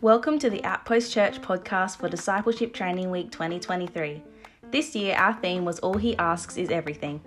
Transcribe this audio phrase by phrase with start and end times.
[0.00, 4.20] Welcome to the Outpost Church podcast for Discipleship Training Week 2023.
[4.72, 7.20] This year, our theme was All He Asks is Everything.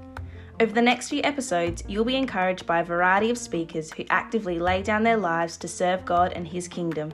[0.59, 4.59] Over the next few episodes, you'll be encouraged by a variety of speakers who actively
[4.59, 7.13] lay down their lives to serve God and His kingdom.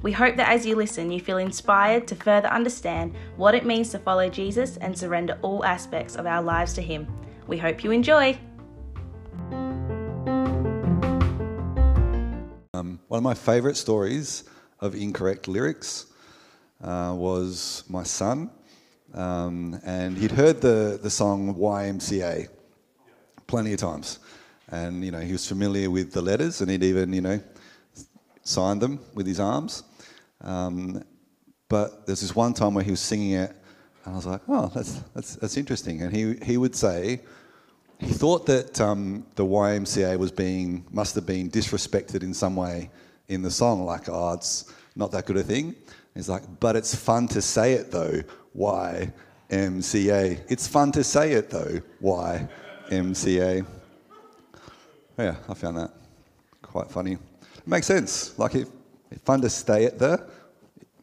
[0.00, 3.90] We hope that as you listen, you feel inspired to further understand what it means
[3.90, 7.06] to follow Jesus and surrender all aspects of our lives to Him.
[7.46, 8.38] We hope you enjoy.
[13.12, 14.44] One of my favourite stories
[14.80, 16.06] of incorrect lyrics
[16.82, 18.48] uh, was my son,
[19.12, 22.48] um, and he'd heard the, the song YMCA
[23.46, 24.18] plenty of times.
[24.70, 27.38] And, you know, he was familiar with the letters and he'd even, you know,
[28.44, 29.82] signed them with his arms.
[30.40, 31.04] Um,
[31.68, 33.54] but there's this one time where he was singing it
[34.06, 36.00] and I was like, oh, that's, that's, that's interesting.
[36.00, 37.20] And he, he would say,
[38.02, 42.90] he thought that um, the YMCA was being, must have been disrespected in some way
[43.28, 45.76] in the song, like, oh, it's not that good a thing.
[46.14, 48.20] He's like, but it's fun to say it though,
[48.56, 50.40] YMCA.
[50.48, 53.66] It's fun to say it though, YMCA.
[55.18, 55.92] Yeah, I found that
[56.60, 57.12] quite funny.
[57.12, 58.36] It makes sense.
[58.36, 58.68] Like, if,
[59.12, 60.28] it's fun to stay at the,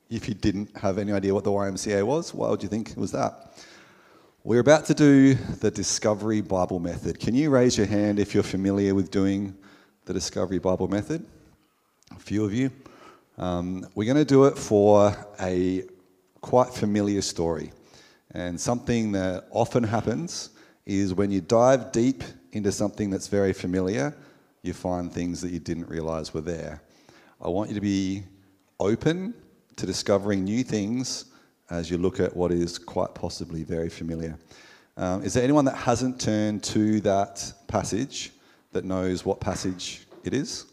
[0.10, 2.98] if you didn't have any idea what the YMCA was, why would you think it
[2.98, 3.49] was that?
[4.46, 7.20] We're about to do the Discovery Bible Method.
[7.20, 9.54] Can you raise your hand if you're familiar with doing
[10.06, 11.26] the Discovery Bible Method?
[12.16, 12.72] A few of you.
[13.38, 15.84] Um, we're going to do it for a
[16.40, 17.74] quite familiar story.
[18.32, 20.52] And something that often happens
[20.86, 22.24] is when you dive deep
[22.54, 24.16] into something that's very familiar,
[24.64, 26.82] you find things that you didn't realize were there.
[27.42, 28.24] I want you to be
[28.80, 29.34] open
[29.76, 31.26] to discovering new things
[31.70, 34.38] as you look at what is quite possibly very familiar.
[34.98, 38.32] Um, is there anyone that hasn't turned to that passage
[38.72, 40.66] that knows what passage it is?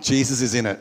[0.00, 0.78] Jesus is in it.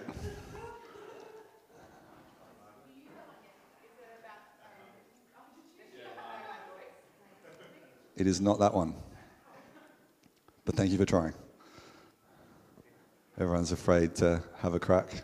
[8.16, 8.96] It is not that one.
[10.66, 11.34] But thank you for trying.
[13.40, 15.24] Everyone's afraid to have a crack.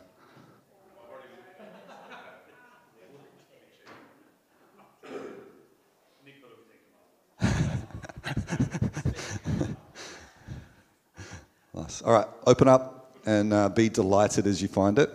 [12.05, 15.09] All right, open up and uh, be delighted as you find it.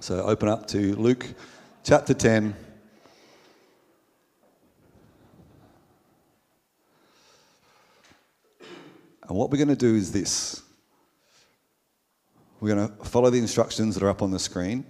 [0.00, 1.26] So open up to Luke
[1.82, 2.54] chapter 10.
[9.22, 10.62] And what we're going to do is this
[12.60, 14.84] we're going to follow the instructions that are up on the screen.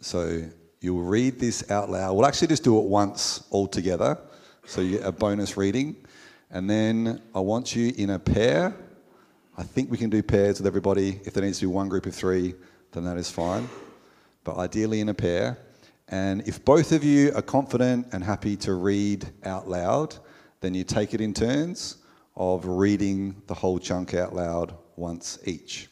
[0.00, 0.42] So
[0.80, 2.14] you'll read this out loud.
[2.14, 4.18] We'll actually just do it once all together.
[4.66, 5.94] So you get a bonus reading.
[6.50, 8.74] And then I want you in a pair
[9.58, 11.18] I think we can do pairs with everybody.
[11.24, 12.54] If there needs to be one group of three,
[12.92, 13.66] then that is fine.
[14.44, 15.56] But ideally in a pair.
[16.08, 20.14] And if both of you are confident and happy to read out loud,
[20.60, 21.96] then you take it in turns
[22.36, 25.88] of reading the whole chunk out loud once each.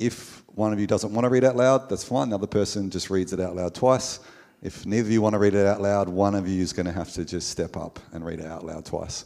[0.00, 2.30] If one of you doesn't want to read out loud, that's fine.
[2.30, 4.18] The other person just reads it out loud twice.
[4.60, 6.86] If neither of you want to read it out loud, one of you is going
[6.86, 9.24] to have to just step up and read it out loud twice.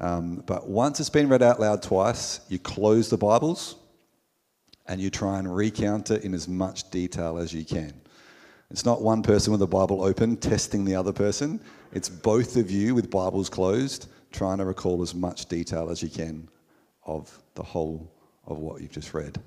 [0.00, 3.76] Um, but once it's been read out loud twice, you close the Bibles
[4.86, 7.92] and you try and recount it in as much detail as you can.
[8.70, 11.60] It's not one person with a Bible open testing the other person,
[11.92, 16.08] it's both of you with Bibles closed trying to recall as much detail as you
[16.08, 16.48] can
[17.04, 18.10] of the whole
[18.46, 19.38] of what you've just read.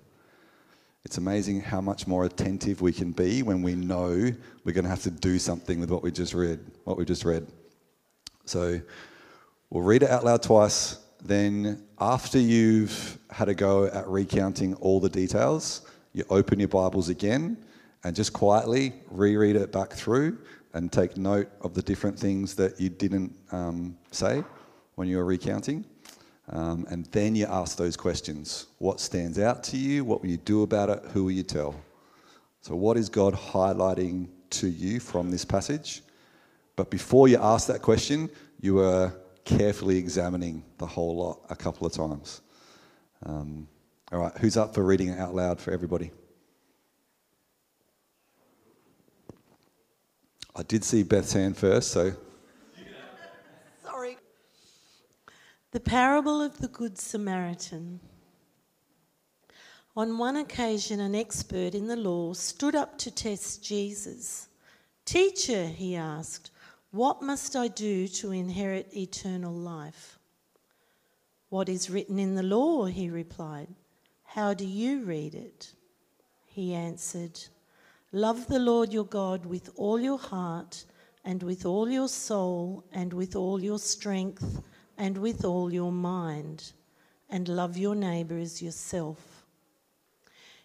[1.06, 4.32] It's amazing how much more attentive we can be when we know
[4.64, 7.26] we're going to have to do something with what we just read, what we just
[7.26, 7.48] read.
[8.46, 8.82] So
[9.74, 11.00] We'll read it out loud twice.
[11.24, 15.82] Then, after you've had a go at recounting all the details,
[16.14, 17.58] you open your Bibles again
[18.04, 20.38] and just quietly reread it back through
[20.76, 24.44] and take note of the different things that you didn't um, say
[24.94, 25.86] when you were recounting.
[26.50, 30.06] Um, and then you ask those questions What stands out to you?
[30.06, 31.04] What will you do about it?
[31.14, 31.74] Who will you tell?
[32.62, 36.04] So, what is God highlighting to you from this passage?
[36.76, 38.30] But before you ask that question,
[38.62, 39.16] you are
[39.46, 42.42] carefully examining the whole lot a couple of times.
[43.26, 43.68] Um,
[44.12, 46.12] all right, who's up for reading it out loud for everybody?
[50.56, 52.14] I did see Beth's hand first, so.
[53.84, 54.18] Sorry.
[55.72, 58.00] The parable of the Good Samaritan.
[59.96, 64.48] On one occasion, an expert in the law stood up to test Jesus.
[65.06, 66.52] Teacher, he asked,
[66.94, 70.20] What must I do to inherit eternal life?
[71.50, 72.86] What is written in the law?
[72.86, 73.70] He replied.
[74.26, 75.74] How do you read it?
[76.46, 77.40] He answered,
[78.12, 80.86] Love the Lord your God with all your heart,
[81.26, 84.62] and with all your soul, and with all your strength,
[84.96, 86.74] and with all your mind,
[87.28, 89.48] and love your neighbour as yourself.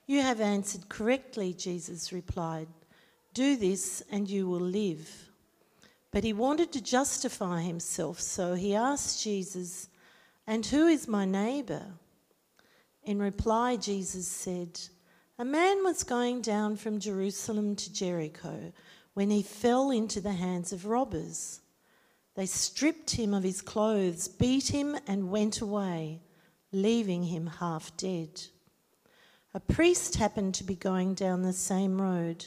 [0.06, 2.68] You have answered correctly, Jesus replied.
[3.32, 5.27] Do this, and you will live.
[6.10, 9.88] But he wanted to justify himself, so he asked Jesus,
[10.46, 11.86] And who is my neighbour?
[13.02, 14.80] In reply, Jesus said,
[15.40, 18.72] a man was going down from Jerusalem to Jericho
[19.14, 21.60] when he fell into the hands of robbers.
[22.34, 26.22] They stripped him of his clothes, beat him, and went away,
[26.72, 28.42] leaving him half dead.
[29.54, 32.46] A priest happened to be going down the same road,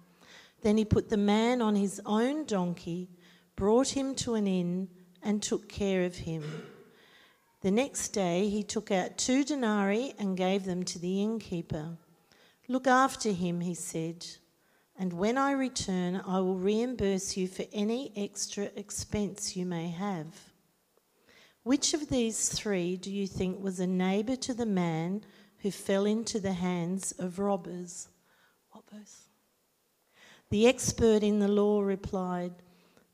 [0.61, 3.09] Then he put the man on his own donkey,
[3.55, 4.89] brought him to an inn,
[5.23, 6.43] and took care of him.
[7.61, 11.97] The next day he took out two denarii and gave them to the innkeeper.
[12.67, 14.25] Look after him, he said,
[14.97, 20.27] and when I return, I will reimburse you for any extra expense you may have.
[21.63, 25.23] Which of these three do you think was a neighbour to the man
[25.59, 28.09] who fell into the hands of robbers?
[28.71, 29.20] What verse?
[30.51, 32.51] The expert in the law replied,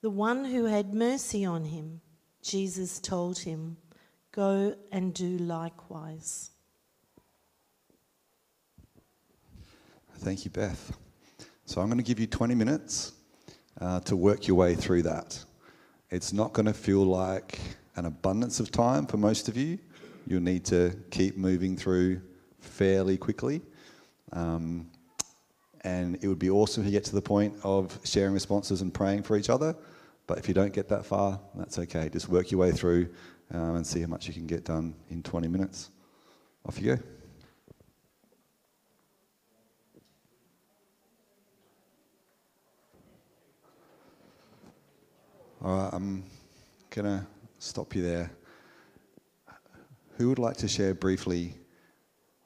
[0.01, 2.01] The one who had mercy on him.
[2.41, 3.77] Jesus told him,
[4.31, 6.49] Go and do likewise.
[10.17, 10.97] Thank you, Beth.
[11.65, 13.13] So I'm going to give you 20 minutes
[13.79, 15.43] uh, to work your way through that.
[16.09, 17.59] It's not going to feel like
[17.97, 19.77] an abundance of time for most of you.
[20.25, 22.19] You'll need to keep moving through
[22.59, 23.61] fairly quickly.
[24.33, 24.89] Um,
[25.87, 28.93] and it would be awesome if you get to the point of sharing responses and
[28.93, 29.73] praying for each other.
[30.27, 32.09] But if you don't get that far, that's okay.
[32.09, 33.07] Just work your way through
[33.53, 35.91] um, and see how much you can get done in 20 minutes.
[36.65, 37.01] Off you go.
[45.63, 46.25] All right, I'm
[46.89, 47.25] going to
[47.59, 48.29] stop you there.
[50.17, 51.53] Who would like to share briefly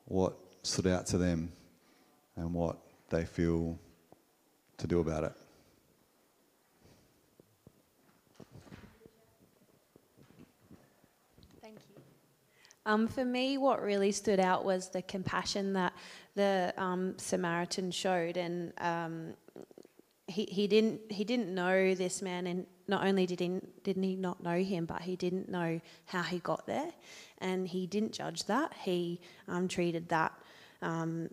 [0.06, 1.52] what stood out to them
[2.36, 2.78] and what
[3.12, 3.78] they feel
[4.78, 5.34] to do about it?
[11.62, 12.02] Thank you.
[12.88, 15.94] Um, for me, what really stood out was the compassion that
[16.36, 19.34] the um, Samaritan showed, and um,
[20.28, 24.16] he, he didn't he didn't know this man, and not only did he didn't he
[24.16, 26.90] not know him, but he didn't know how he got there,
[27.40, 28.74] and he didn't judge that.
[28.74, 30.32] He um, treated that,
[30.82, 31.30] um,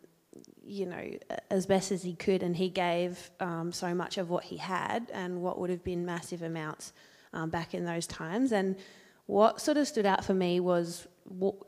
[0.68, 1.04] you know,
[1.50, 5.10] as best as he could, and he gave um, so much of what he had,
[5.12, 6.92] and what would have been massive amounts
[7.32, 8.52] um, back in those times.
[8.52, 8.76] And
[9.26, 11.06] what sort of stood out for me was,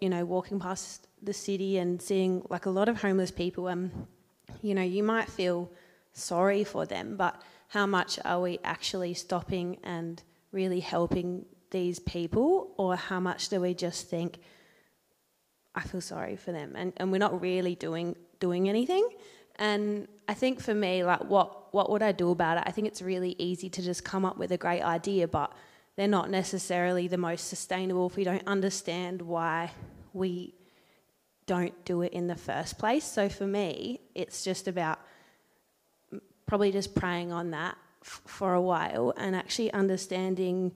[0.00, 4.06] you know, walking past the city and seeing like a lot of homeless people, and
[4.62, 5.70] you know, you might feel
[6.12, 12.74] sorry for them, but how much are we actually stopping and really helping these people,
[12.76, 14.40] or how much do we just think,
[15.74, 19.08] I feel sorry for them, and, and we're not really doing doing anything?
[19.56, 22.64] And I think for me, like, what what would I do about it?
[22.66, 25.52] I think it's really easy to just come up with a great idea, but
[25.96, 29.70] they're not necessarily the most sustainable if we don't understand why
[30.12, 30.54] we
[31.46, 33.04] don't do it in the first place.
[33.04, 34.98] So for me, it's just about
[36.46, 40.72] probably just praying on that f- for a while and actually understanding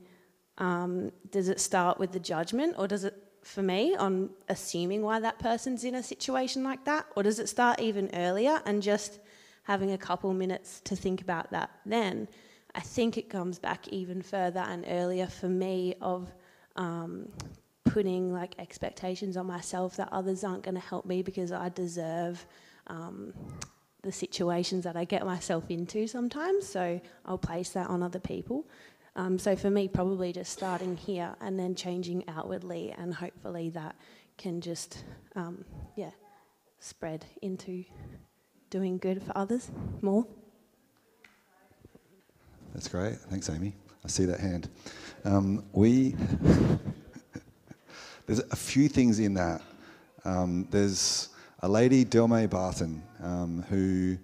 [0.59, 5.21] um, does it start with the judgment or does it for me on assuming why
[5.21, 9.19] that person's in a situation like that or does it start even earlier and just
[9.65, 12.27] having a couple minutes to think about that then
[12.75, 16.33] i think it comes back even further and earlier for me of
[16.77, 17.29] um,
[17.85, 22.47] putting like expectations on myself that others aren't going to help me because i deserve
[22.87, 23.33] um,
[24.05, 26.69] the situations that I get myself into sometimes.
[26.69, 28.67] So I'll place that on other people.
[29.17, 33.95] Um, so for me, probably just starting here and then changing outwardly, and hopefully that
[34.37, 35.05] can just,
[35.37, 35.65] um,
[35.97, 36.11] yeah,
[36.81, 37.85] spread into
[38.71, 39.71] doing good for others
[40.03, 40.27] more.
[42.75, 43.15] That's great.
[43.31, 43.75] Thanks, Amy.
[44.05, 44.69] I see that hand.
[45.25, 46.11] Um, we
[48.27, 49.63] there's a few things in that.
[50.25, 51.29] Um, there's
[51.61, 54.19] a lady, Delmae Barton, um, who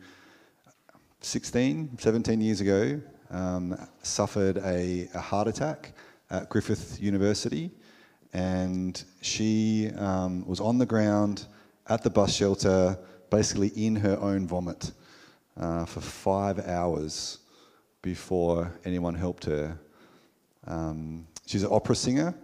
[1.21, 3.01] 16, 17 years ago
[3.31, 5.93] um, suffered a, a, heart attack
[6.31, 7.71] at Griffith University,
[8.33, 11.47] and she um, was on the ground
[11.89, 12.99] at the bus shelter,
[13.31, 14.93] basically in her own vomit,
[15.57, 17.39] uh, for five hours
[18.03, 19.79] before anyone helped her.
[20.67, 22.35] Um, she's an opera singer.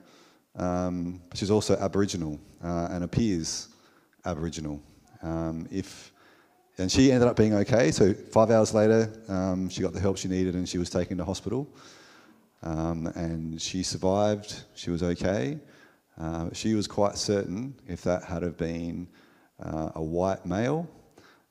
[0.57, 3.69] Um, she's also Aboriginal uh, and appears
[4.25, 4.83] Aboriginal.
[5.23, 6.13] Um, if
[6.79, 7.91] and she ended up being okay.
[7.91, 11.17] So five hours later, um, she got the help she needed and she was taken
[11.19, 11.69] to hospital.
[12.63, 14.65] Um, and she survived.
[14.75, 15.59] She was okay.
[16.19, 19.09] Uh, she was quite certain if that had have been
[19.63, 20.89] uh, a white male,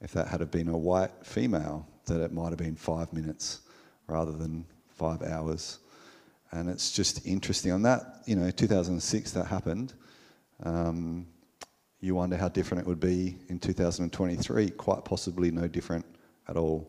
[0.01, 3.62] if that had have been a white female, that it might have been five minutes
[4.08, 5.79] rather than five hours.
[6.51, 7.72] And it's just interesting.
[7.72, 9.94] On that, you know, 2006 that happened.
[10.63, 11.27] Um,
[12.05, 14.69] you wonder how different it would be in 2023.
[14.69, 16.05] Quite possibly no different
[16.47, 16.88] at all.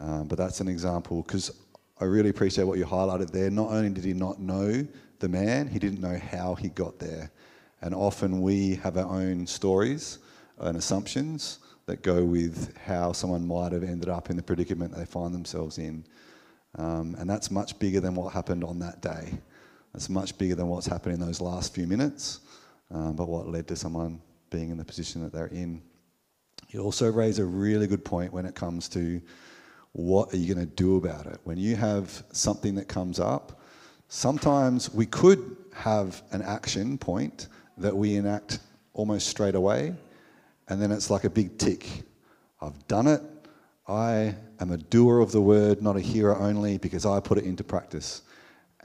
[0.00, 1.52] Um, but that's an example because
[2.00, 3.50] I really appreciate what you highlighted there.
[3.50, 4.86] Not only did he not know
[5.20, 7.30] the man, he didn't know how he got there.
[7.82, 10.18] And often we have our own stories
[10.58, 15.04] and assumptions that go with how someone might have ended up in the predicament they
[15.04, 16.04] find themselves in.
[16.76, 19.38] Um, and that's much bigger than what happened on that day.
[19.92, 22.40] That's much bigger than what's happened in those last few minutes,
[22.90, 25.82] um, but what led to someone being in the position that they're in.
[26.70, 29.20] You also raise a really good point when it comes to
[29.92, 31.40] what are you going to do about it?
[31.44, 33.60] When you have something that comes up,
[34.08, 38.60] sometimes we could have an action point that we enact
[38.92, 39.94] almost straight away,
[40.68, 42.02] and then it's like a big tick.
[42.60, 43.22] I've done it.
[43.86, 47.44] I am a doer of the word, not a hearer only, because I put it
[47.44, 48.22] into practice.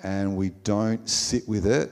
[0.04, 1.92] And we don't sit with it,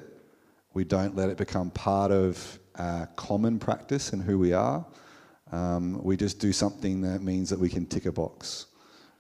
[0.73, 4.85] we don't let it become part of uh, common practice and who we are.
[5.51, 8.67] Um, we just do something that means that we can tick a box.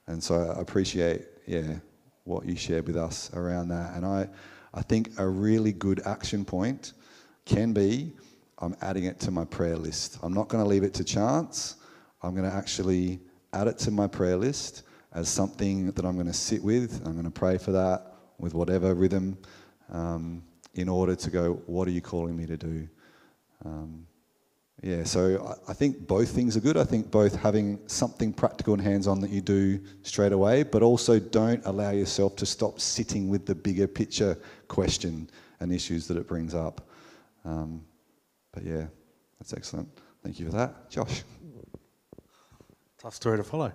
[0.07, 1.75] And so I appreciate, yeah,
[2.23, 3.95] what you shared with us around that.
[3.95, 4.29] And I,
[4.73, 6.93] I think a really good action point
[7.45, 8.13] can be
[8.61, 10.19] I'm adding it to my prayer list.
[10.21, 11.77] I'm not going to leave it to chance.
[12.21, 13.19] I'm going to actually
[13.53, 17.01] add it to my prayer list as something that I'm going to sit with.
[17.05, 19.37] I'm going to pray for that with whatever rhythm
[19.89, 20.43] um,
[20.75, 22.87] in order to go, what are you calling me to do?
[23.65, 24.07] Um,
[24.81, 26.75] yeah, so I, I think both things are good.
[26.75, 30.81] I think both having something practical and hands on that you do straight away, but
[30.81, 34.37] also don't allow yourself to stop sitting with the bigger picture
[34.67, 36.89] question and issues that it brings up.
[37.45, 37.83] Um,
[38.51, 38.87] but yeah,
[39.39, 39.87] that's excellent.
[40.23, 40.89] Thank you for that.
[40.89, 41.23] Josh.
[42.97, 43.71] Tough story to follow.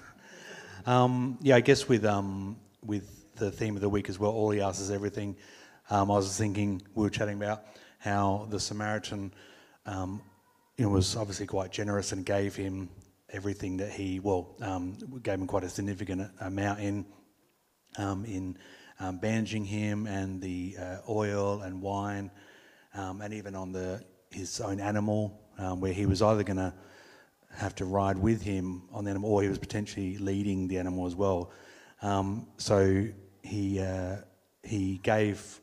[0.86, 4.50] um, yeah, I guess with, um, with the theme of the week as well, all
[4.50, 5.36] he asks is everything.
[5.88, 7.64] Um, I was thinking, we were chatting about
[8.00, 9.32] how the Samaritan
[9.86, 10.20] um,
[10.76, 12.88] you know, was obviously quite generous and gave him
[13.28, 17.04] everything that he, well, um, gave him quite a significant amount in,
[17.98, 18.56] um, in
[18.98, 22.30] um, bandaging him and the uh, oil and wine,
[22.94, 26.72] um, and even on the, his own animal, um, where he was either going to
[27.52, 31.06] have to ride with him on the animal or he was potentially leading the animal
[31.06, 31.50] as well.
[32.56, 33.06] so
[33.42, 34.16] he, uh,
[34.62, 35.60] he gave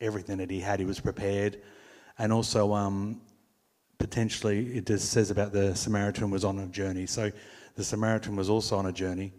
[0.00, 0.80] everything that he had.
[0.80, 1.60] He was prepared,
[2.18, 3.20] and also um,
[3.98, 7.06] potentially it just says about the Samaritan was on a journey.
[7.06, 7.30] So
[7.76, 9.32] the Samaritan was also on a journey,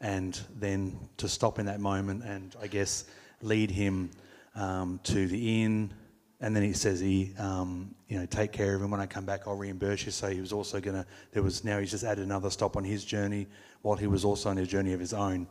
[0.00, 3.04] and then to stop in that moment and I guess
[3.42, 4.10] lead him
[4.54, 5.92] um, to the inn.
[6.40, 8.92] And then he says he, um, you know, take care of him.
[8.92, 10.12] When I come back, I'll reimburse you.
[10.12, 11.06] So he was also going to.
[11.32, 13.48] There was now he's just added another stop on his journey,
[13.82, 15.48] while he was also on a journey of his own.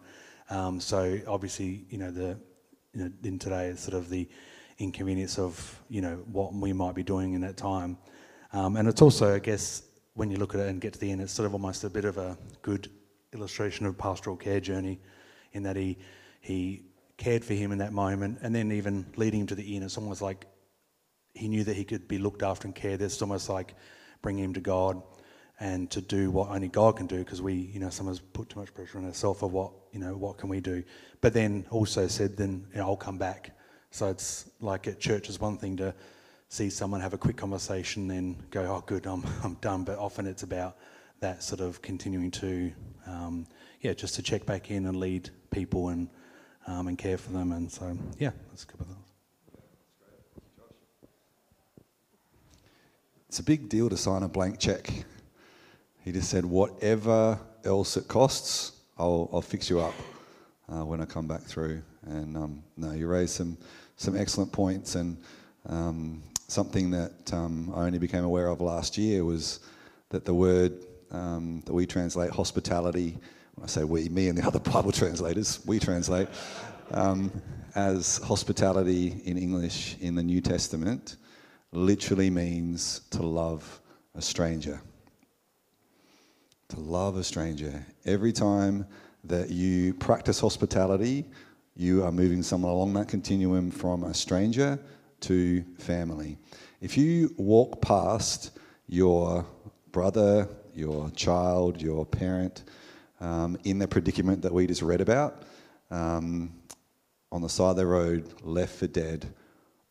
[0.49, 2.37] Um, so obviously, you know, the
[2.97, 4.27] you know, in today sort of the
[4.79, 7.97] inconvenience of you know what we might be doing in that time.
[8.53, 11.11] Um, and it's also, I guess, when you look at it and get to the
[11.11, 12.89] end, it's sort of almost a bit of a good
[13.33, 14.99] illustration of pastoral care journey,
[15.53, 15.97] in that he
[16.41, 16.85] he
[17.17, 19.97] cared for him in that moment, and then even leading him to the end, it's
[19.97, 20.45] almost like
[21.33, 23.01] he knew that he could be looked after and cared.
[23.01, 23.75] It's almost like
[24.21, 25.01] bringing him to God
[25.59, 28.59] and to do what only God can do because we, you know, someone's put too
[28.59, 30.83] much pressure on ourselves for what, you know, what can we do?
[31.21, 33.51] But then also said, then you know, I'll come back
[33.91, 35.93] so it's like at church is one thing to
[36.49, 39.83] see someone have a quick conversation, then go, oh, good, I'm, I'm done.
[39.83, 40.77] But often it's about
[41.19, 42.71] that sort of continuing to,
[43.05, 43.47] um,
[43.81, 46.09] yeah, just to check back in and lead people and,
[46.67, 47.51] um, and care for them.
[47.51, 48.97] And so, yeah, that's a couple of those.
[53.29, 54.91] It's a big deal to sign a blank check.
[56.07, 59.93] He just said, whatever else it costs, I'll, I'll fix you up
[60.69, 61.81] uh, when I come back through.
[62.05, 63.57] And um, no, you raised some
[63.97, 65.17] some excellent points, and
[65.65, 69.59] um, something that um, I only became aware of last year was
[70.07, 70.77] that the word
[71.11, 73.17] um, that we translate hospitality.
[73.55, 76.29] When I say we, me and the other Bible translators, we translate
[76.91, 77.29] um,
[77.75, 81.17] as hospitality in English in the New Testament
[81.73, 83.81] literally means to love
[84.15, 84.79] a stranger.
[86.69, 87.85] To love a stranger.
[88.03, 88.85] Every time
[89.23, 91.23] that you practice hospitality,
[91.77, 94.77] you are moving someone along that continuum from a stranger
[95.21, 96.37] to family.
[96.81, 98.51] If you walk past
[98.87, 99.45] your
[99.93, 102.65] brother, your child, your parent
[103.21, 105.43] um, in the predicament that we just read about,
[105.89, 106.51] um,
[107.31, 109.33] on the side of the road, left for dead,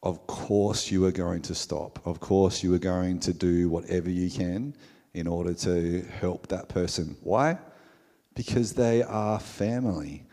[0.02, 2.06] of course you are going to stop.
[2.06, 4.75] Of course you are going to do whatever you can
[5.17, 7.17] in order to help that person.
[7.23, 7.59] Why?
[8.35, 10.25] Because they are family.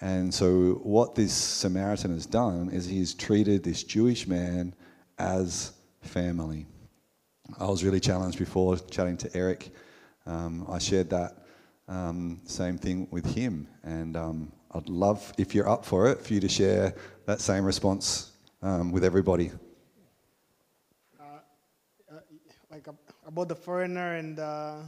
[0.00, 4.74] And so, what this Samaritan has done is he's treated this Jewish man
[5.18, 6.66] as family.
[7.58, 9.74] I was really challenged before chatting to Eric.
[10.24, 11.44] Um, I shared that
[11.88, 13.66] um, same thing with him.
[13.82, 16.94] And um, I'd love, if you're up for it, for you to share
[17.26, 18.30] that same response
[18.62, 19.50] um, with everybody.
[21.18, 21.24] Uh,
[22.10, 22.20] uh,
[22.70, 22.86] like
[23.30, 24.78] about the foreigner and uh,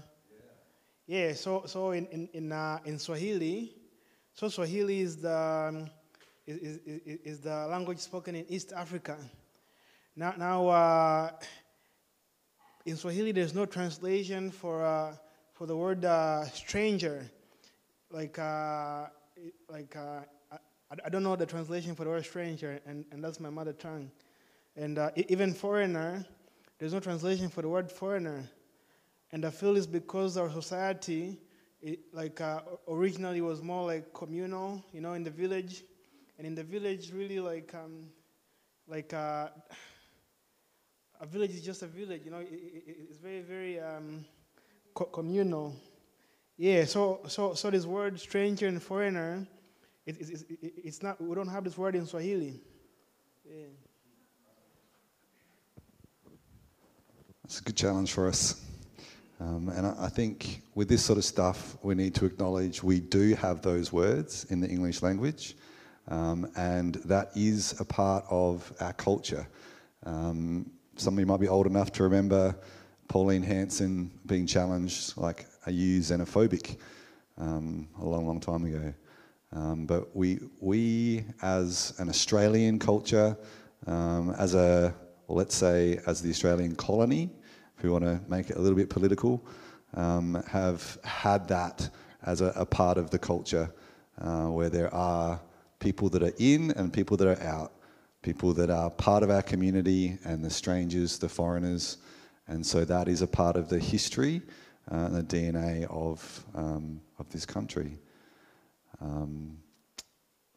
[1.07, 1.29] yeah.
[1.29, 1.33] yeah.
[1.33, 3.73] so so in in in, uh, in Swahili,
[4.35, 5.91] so Swahili is the um,
[6.45, 9.17] is, is, is the language spoken in East Africa.
[10.17, 11.31] Now now uh,
[12.85, 15.15] in Swahili there's no translation for uh,
[15.53, 16.03] for the word
[16.53, 17.31] stranger,
[18.11, 18.39] like
[19.69, 23.73] like I, don't know the translation for the word stranger, and, and that's my mother
[23.73, 24.11] tongue.
[24.77, 26.27] And uh, even foreigner,
[26.83, 28.43] there's no translation for the word foreigner.
[29.31, 31.39] And I feel it's because our society,
[31.81, 32.59] it, like uh,
[32.89, 35.85] originally was more like communal, you know, in the village.
[36.39, 38.09] And in the village, really like, um,
[38.89, 39.51] like uh,
[41.21, 44.25] a village is just a village, you know, it, it, it's very, very um,
[44.92, 45.77] co- communal.
[46.57, 49.47] Yeah, so, so, so this word stranger and foreigner,
[50.05, 52.61] it, it, it, it's not, we don't have this word in Swahili.
[53.49, 53.66] Yeah.
[57.53, 58.62] That's a good challenge for us.
[59.38, 62.99] Um, and I, I think with this sort of stuff, we need to acknowledge we
[62.99, 65.55] do have those words in the English language,
[66.09, 69.47] um, and that is a part of our culture.
[70.07, 72.57] Um, somebody might be old enough to remember
[73.09, 76.79] Pauline Hanson being challenged, like, are you xenophobic?
[77.37, 78.95] Um, a long, long time ago.
[79.53, 83.37] Um, but we, we, as an Australian culture,
[83.87, 84.95] um, as a,
[85.29, 87.29] let's say, as the Australian colony,
[87.83, 89.45] we want to make it a little bit political,
[89.95, 91.88] um, have had that
[92.25, 93.73] as a, a part of the culture
[94.21, 95.40] uh, where there are
[95.81, 97.73] people that are in and people that are out,
[98.23, 101.99] people that are part of our community and the strangers, the foreigners.
[102.47, 104.42] And so that is a part of the history
[104.90, 107.99] uh, and the DNA of, um, of this country.
[109.01, 109.59] Um,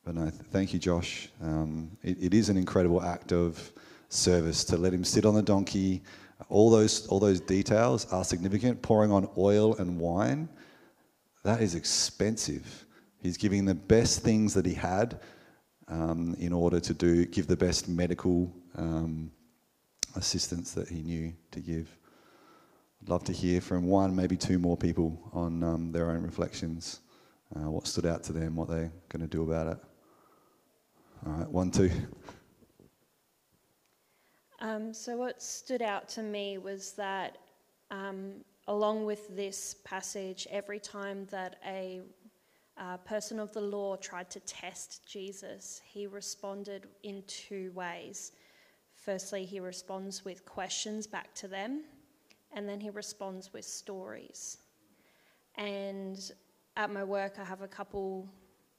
[0.04, 1.30] but no, thank you, Josh.
[1.42, 3.72] Um, it, it is an incredible act of
[4.10, 6.04] service to let him sit on the donkey.
[6.50, 8.82] All those, all those details are significant.
[8.82, 10.50] Pouring on oil and wine,
[11.44, 12.86] that is expensive.
[13.22, 15.20] He's giving the best things that he had
[15.88, 19.32] um, in order to do, give the best medical um,
[20.16, 21.90] assistance that he knew to give.
[23.02, 27.02] I'd love to hear from one, maybe two more people on um, their own reflections
[27.56, 29.78] uh, what stood out to them, what they're going to do about it.
[31.26, 31.92] All right, one, two.
[34.60, 37.38] Um, so, what stood out to me was that,
[37.92, 38.36] um,
[38.68, 42.02] along with this passage, every time that a
[42.78, 48.32] uh, person of the law tried to test Jesus, he responded in two ways.
[48.94, 51.84] Firstly, he responds with questions back to them,
[52.54, 54.58] and then he responds with stories.
[55.56, 56.32] And
[56.78, 58.28] at my work, I have a couple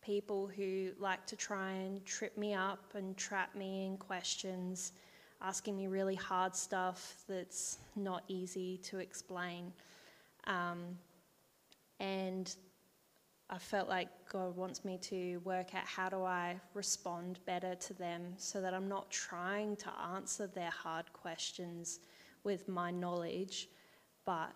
[0.03, 4.93] people who like to try and trip me up and trap me in questions,
[5.43, 9.73] asking me really hard stuff that's not easy to explain.
[10.47, 10.97] Um,
[12.01, 12.55] and
[13.49, 17.95] I felt like God wants me to work out how do I respond better to
[17.95, 22.01] them so that I'm not trying to answer their hard questions
[22.45, 23.69] with my knowledge,
[24.25, 24.53] but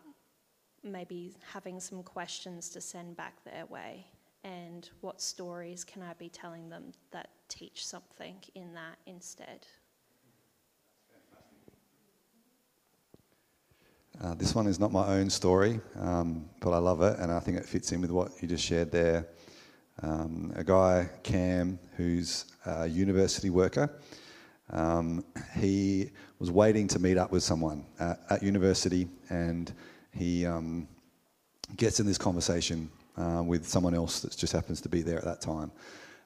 [0.83, 4.07] maybe having some questions to send back their way
[4.45, 9.67] and what stories can I be telling them that teach something in that instead?
[14.19, 17.41] Uh, this one is not my own story, um, but I love it, and I
[17.41, 19.27] think it fits in with what you just shared there.
[20.03, 23.91] um, a guy, Cam, who's a university worker.
[24.71, 25.25] Um,
[25.59, 29.73] he was waiting to meet up with someone at, at university, and
[30.13, 30.89] he um,
[31.77, 35.25] gets in this conversation uh, with someone else that just happens to be there at
[35.25, 35.71] that time.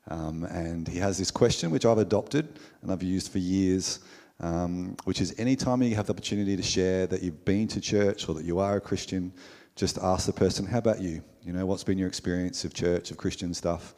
[0.09, 4.01] Um, and he has this question, which I've adopted and I've used for years,
[4.45, 8.29] um, which is anytime you have the opportunity to share that you've been to church
[8.29, 9.33] or that you are a Christian,
[9.75, 11.25] just ask the person, How about you?
[11.43, 13.95] You know, what's been your experience of church, of Christian stuff?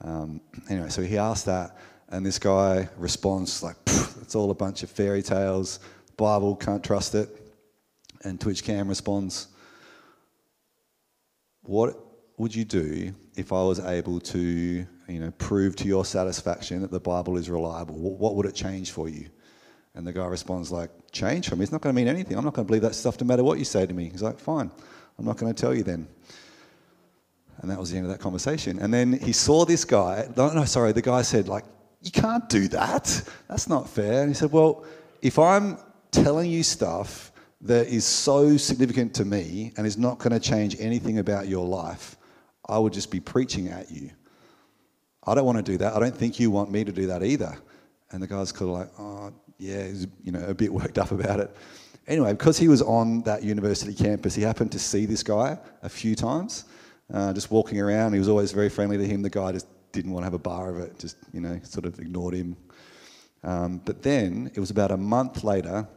[0.00, 1.76] Um, anyway, so he asked that,
[2.08, 3.76] and this guy responds like,
[4.22, 5.78] It's all a bunch of fairy tales,
[6.16, 7.28] Bible, can't trust it.
[8.24, 9.48] And Twitch Cam responds,
[11.64, 11.98] What
[12.38, 16.90] would you do if I was able to, you know, prove to your satisfaction that
[16.90, 17.94] the Bible is reliable?
[17.98, 19.28] What would it change for you?
[19.96, 21.62] And the guy responds like, change for me?
[21.62, 22.36] It's not going to mean anything.
[22.36, 24.10] I'm not going to believe that stuff no matter what you say to me.
[24.10, 24.70] He's like, fine.
[25.18, 26.06] I'm not going to tell you then.
[27.62, 28.78] And that was the end of that conversation.
[28.78, 30.28] And then he saw this guy.
[30.36, 30.92] No, no, sorry.
[30.92, 31.64] The guy said, like,
[32.02, 33.22] you can't do that.
[33.48, 34.20] That's not fair.
[34.20, 34.84] And he said, well,
[35.22, 35.78] if I'm
[36.10, 37.32] telling you stuff
[37.62, 41.66] that is so significant to me and is not going to change anything about your
[41.66, 42.18] life,
[42.68, 44.10] I would just be preaching at you.
[45.26, 45.94] I don't want to do that.
[45.94, 47.56] I don't think you want me to do that either.
[48.10, 51.10] And the guy's kind of like, oh, yeah, he's you know a bit worked up
[51.10, 51.56] about it.
[52.06, 55.88] Anyway, because he was on that university campus, he happened to see this guy a
[55.88, 56.64] few times,
[57.12, 58.12] uh, just walking around.
[58.12, 59.22] He was always very friendly to him.
[59.22, 61.84] The guy just didn't want to have a bar of it, just you know, sort
[61.84, 62.56] of ignored him.
[63.42, 65.88] Um, but then it was about a month later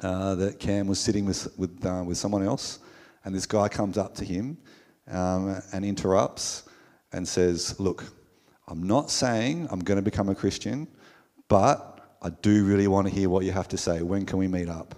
[0.00, 2.80] uh, that Cam was sitting with with, uh, with someone else,
[3.24, 4.58] and this guy comes up to him
[5.08, 6.64] um, and interrupts
[7.12, 8.04] and says, "Look,
[8.66, 10.88] I'm not saying I'm going to become a Christian,
[11.48, 11.89] but
[12.22, 14.02] I do really want to hear what you have to say.
[14.02, 14.94] When can we meet up?"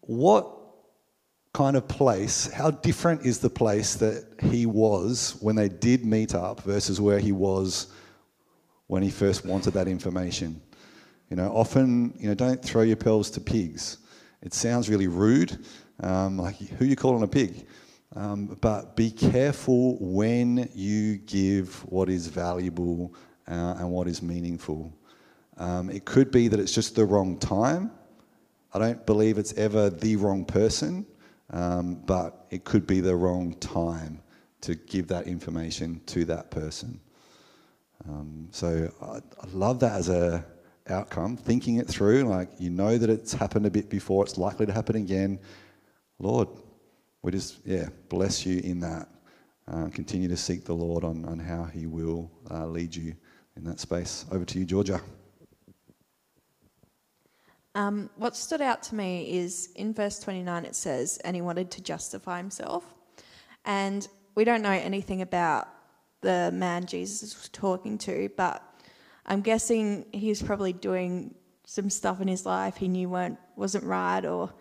[0.00, 0.58] What
[1.52, 6.34] kind of place, how different is the place that he was when they did meet
[6.34, 7.88] up versus where he was
[8.86, 10.60] when he first wanted that information?
[11.30, 13.98] You know, often, you know, don't throw your pearls to pigs.
[14.40, 15.58] It sounds really rude,
[16.00, 17.66] um, like who you calling a pig?
[18.14, 23.14] Um, but be careful when you give what is valuable
[23.46, 24.92] uh, and what is meaningful.
[25.58, 27.90] Um, it could be that it's just the wrong time.
[28.72, 31.04] I don't believe it's ever the wrong person,
[31.50, 34.22] um, but it could be the wrong time
[34.60, 37.00] to give that information to that person.
[38.08, 40.44] Um, so I, I love that as a
[40.88, 44.66] outcome, thinking it through, like you know that it's happened a bit before, it's likely
[44.66, 45.38] to happen again.
[46.18, 46.48] Lord,
[47.22, 49.08] we just, yeah, bless you in that.
[49.66, 53.14] Uh, continue to seek the Lord on, on how He will uh, lead you
[53.56, 54.24] in that space.
[54.30, 55.00] Over to you, Georgia.
[57.78, 61.70] Um, what stood out to me is in verse 29 it says, and he wanted
[61.70, 62.84] to justify himself.
[63.64, 65.68] And we don't know anything about
[66.20, 68.64] the man Jesus was talking to, but
[69.26, 71.36] I'm guessing he was probably doing
[71.66, 74.52] some stuff in his life he knew weren't, wasn't right or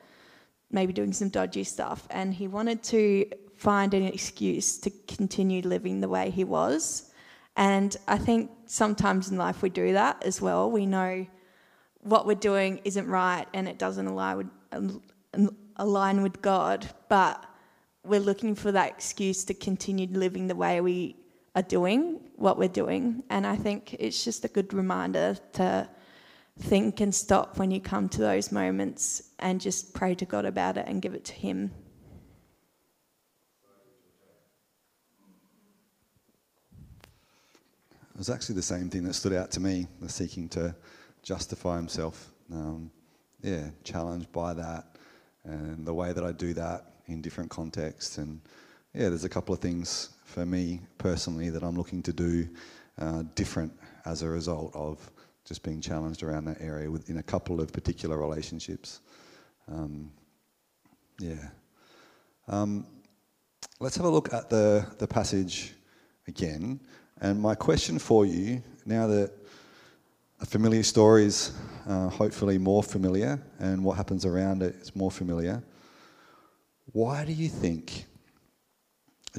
[0.69, 3.25] maybe doing some dodgy stuff, and he wanted to
[3.55, 7.11] find an excuse to continue living the way he was.
[7.55, 10.69] And I think sometimes in life we do that as well.
[10.69, 11.25] We know
[12.07, 15.01] what we're doing isn't right and it doesn't align with, um,
[15.75, 17.45] align with God, but
[18.05, 21.17] we're looking for that excuse to continue living the way we
[21.55, 23.23] are doing what we're doing.
[23.29, 25.89] And I think it's just a good reminder to
[26.59, 30.77] think and stop when you come to those moments and just pray to God about
[30.77, 31.71] it and give it to Him.
[38.13, 40.73] It was actually the same thing that stood out to me, the seeking to
[41.27, 42.31] justify himself.
[42.51, 42.89] Um,
[43.41, 44.95] yeah, challenged by that
[45.43, 48.17] and the way that I do that in different contexts.
[48.17, 48.39] And
[48.93, 52.47] yeah, there's a couple of things for me personally that I'm looking to do
[52.97, 53.73] uh, different
[54.05, 55.11] as a result of
[55.43, 59.01] just being challenged around that area within a couple of particular relationships.
[59.69, 60.11] Um,
[61.19, 61.49] yeah.
[62.47, 62.87] Um,
[63.81, 65.73] let's have a look at the, the passage
[66.27, 66.79] again.
[67.19, 69.31] And my question for you, now that
[70.45, 71.53] familiar story is
[71.87, 75.63] uh, hopefully more familiar and what happens around it is more familiar,
[76.93, 78.05] why do you think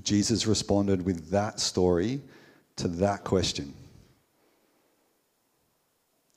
[0.03, 2.21] Jesus responded with that story
[2.77, 3.75] to that question?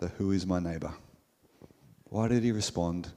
[0.01, 0.91] the who is my neighbor?
[2.05, 3.09] Why did he respond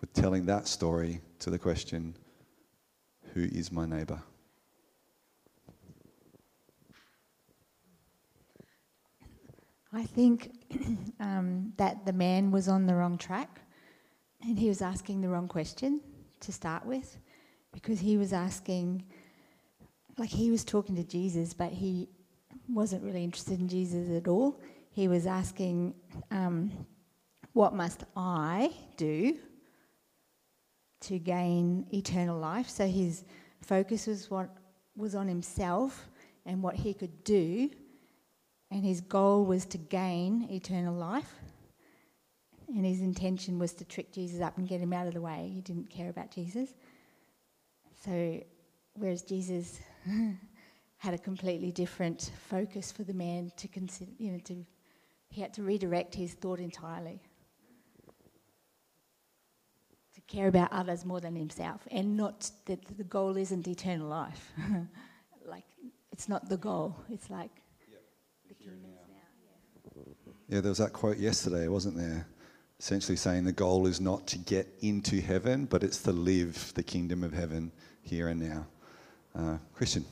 [0.00, 2.14] with telling that story to the question,
[3.32, 4.20] who is my neighbor?
[9.96, 10.50] I think
[11.20, 13.62] um, that the man was on the wrong track
[14.42, 16.02] and he was asking the wrong question
[16.40, 17.16] to start with
[17.72, 19.04] because he was asking,
[20.18, 22.10] like he was talking to Jesus, but he
[22.68, 24.60] wasn't really interested in Jesus at all.
[24.90, 25.94] He was asking,
[26.30, 26.70] um,
[27.54, 29.38] What must I do
[31.02, 32.68] to gain eternal life?
[32.68, 33.24] So his
[33.62, 34.50] focus was, what,
[34.94, 36.06] was on himself
[36.44, 37.70] and what he could do,
[38.70, 41.32] and his goal was to gain eternal life.
[42.68, 45.50] And his intention was to trick Jesus up and get him out of the way.
[45.54, 46.74] He didn't care about Jesus.
[48.04, 48.42] So,
[48.94, 49.78] whereas Jesus
[50.98, 54.66] had a completely different focus for the man to consider, you know, to,
[55.30, 57.22] he had to redirect his thought entirely.
[60.14, 64.52] To care about others more than himself, and not that the goal isn't eternal life.
[65.46, 65.66] like,
[66.10, 67.62] it's not the goal, it's like
[68.66, 70.02] the kingdom's now.
[70.48, 72.26] Yeah, there was that quote yesterday, wasn't there?
[72.78, 76.82] Essentially saying the goal is not to get into heaven, but it's to live the
[76.82, 78.66] kingdom of heaven here and now.
[79.34, 80.04] Uh, Christian.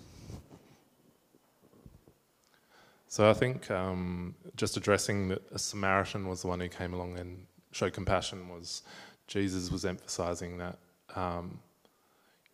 [3.07, 7.19] So I think um, just addressing that a Samaritan was the one who came along
[7.19, 8.83] and showed compassion was
[9.29, 10.79] Jesus was emphasizing that
[11.15, 11.61] um,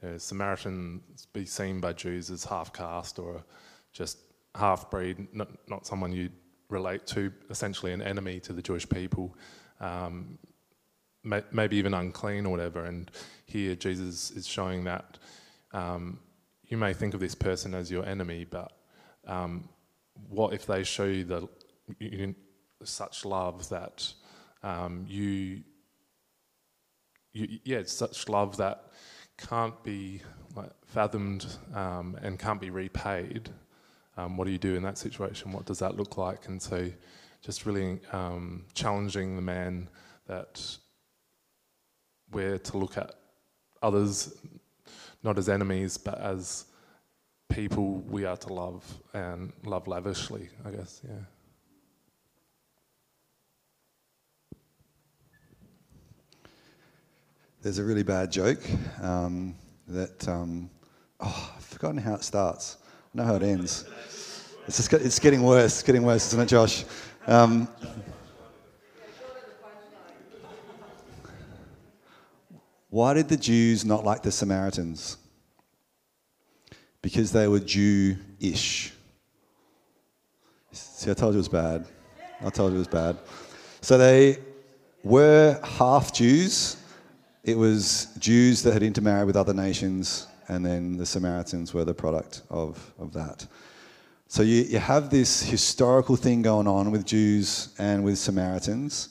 [0.03, 3.43] you know, Samaritans be seen by Jews as half caste or
[3.93, 4.19] just
[4.55, 6.31] half breed, not, not someone you
[6.69, 9.37] relate to, essentially an enemy to the Jewish people,
[9.81, 10.39] um,
[11.25, 12.85] may, maybe even unclean or whatever.
[12.85, 13.11] And
[13.47, 15.19] here Jesus is showing that
[15.73, 16.21] um,
[16.65, 18.73] you may think of this person as your enemy, but
[19.27, 19.69] um,
[20.29, 21.49] what if they show you the
[21.99, 22.35] you,
[22.85, 24.13] such love that
[24.63, 25.63] um, you,
[27.33, 28.85] you, yeah, such love that
[29.39, 30.23] can't be
[30.55, 33.51] like, fathomed um, and can't be repaid.
[34.21, 35.53] Um, what do you do in that situation?
[35.53, 36.47] What does that look like?
[36.49, 36.91] And so,
[37.43, 39.89] just really um, challenging the man
[40.27, 40.77] that
[42.31, 43.15] we're to look at
[43.83, 44.35] others
[45.23, 46.67] not as enemies, but as
[47.49, 51.15] people we are to love and love lavishly, I guess, yeah.
[57.63, 58.63] There's a really bad joke
[59.03, 59.55] um,
[59.87, 60.71] that, um,
[61.21, 62.79] oh, I've forgotten how it starts.
[63.13, 63.85] Know how it ends.
[64.67, 66.85] It's, just, it's getting worse, it's getting worse, isn't it, Josh?
[67.27, 67.69] Um,
[72.89, 75.17] why did the Jews not like the Samaritans?
[77.03, 78.93] because they were Jew-ish.
[80.73, 81.87] See, I told you it was bad.
[82.45, 83.17] I told you it was bad.
[83.81, 84.39] So they
[85.03, 86.77] were half Jews.
[87.43, 91.95] It was Jews that had intermarried with other nations, and then the Samaritans were the
[91.95, 93.47] product of, of that.
[94.29, 99.09] So you, you have this historical thing going on with Jews and with Samaritans.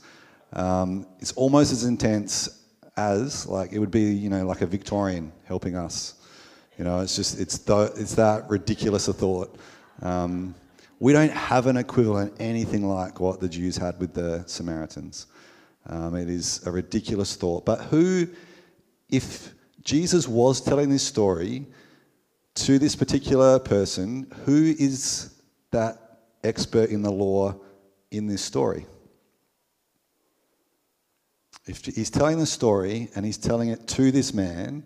[0.53, 2.49] Um, it's almost as intense
[2.95, 6.19] as, like, it would be, you know, like a Victorian helping us
[6.79, 9.53] you know, it's just it's th- it's that ridiculous a thought.
[10.01, 10.55] Um,
[10.99, 15.27] we don't have an equivalent anything like what the Jews had with the Samaritans.
[15.87, 17.65] Um, it is a ridiculous thought.
[17.65, 18.27] But who,
[19.09, 19.53] if
[19.89, 21.65] Jesus was telling this story
[22.53, 27.55] to this particular person, who is that expert in the law
[28.11, 28.85] in this story?
[31.65, 34.83] If he's telling the story and he's telling it to this man,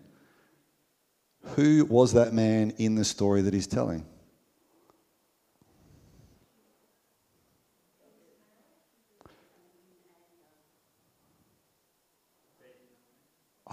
[1.54, 4.06] who was that man in the story that he's telling?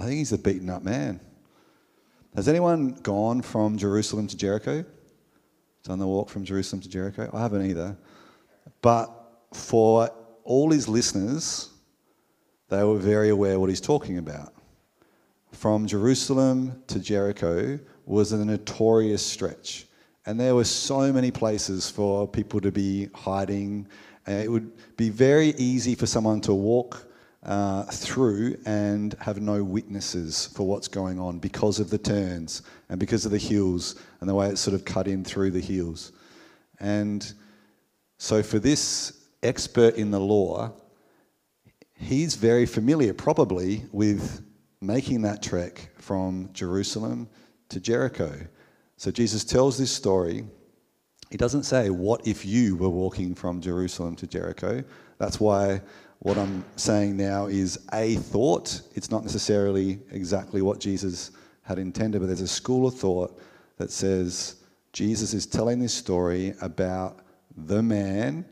[0.01, 1.19] I think he's a beaten up man.
[2.35, 4.83] Has anyone gone from Jerusalem to Jericho?
[5.83, 7.29] Done the walk from Jerusalem to Jericho?
[7.33, 7.97] I haven't either.
[8.81, 9.11] But
[9.53, 10.09] for
[10.43, 11.69] all his listeners,
[12.69, 14.53] they were very aware what he's talking about
[15.51, 19.85] from Jerusalem to Jericho was a notorious stretch.
[20.25, 23.87] And there were so many places for people to be hiding.
[24.27, 27.10] Uh, it would be very easy for someone to walk
[27.43, 32.99] uh, through and have no witnesses for what's going on because of the turns and
[32.99, 36.11] because of the hills and the way it's sort of cut in through the hills.
[36.79, 37.31] And
[38.17, 40.71] so, for this expert in the law,
[41.95, 44.43] he's very familiar, probably, with
[44.81, 47.29] making that trek from Jerusalem
[47.69, 48.33] to Jericho.
[48.97, 50.43] So Jesus tells this story.
[51.29, 54.83] He doesn't say, What if you were walking from Jerusalem to Jericho?
[55.17, 55.81] That's why
[56.21, 58.81] what I'm saying now is a thought.
[58.93, 61.31] It's not necessarily exactly what Jesus
[61.63, 63.41] had intended, but there's a school of thought
[63.77, 64.57] that says
[64.93, 67.19] Jesus is telling this story about
[67.57, 68.45] the man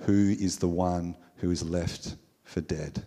[0.00, 3.02] who is the one who is left for dead.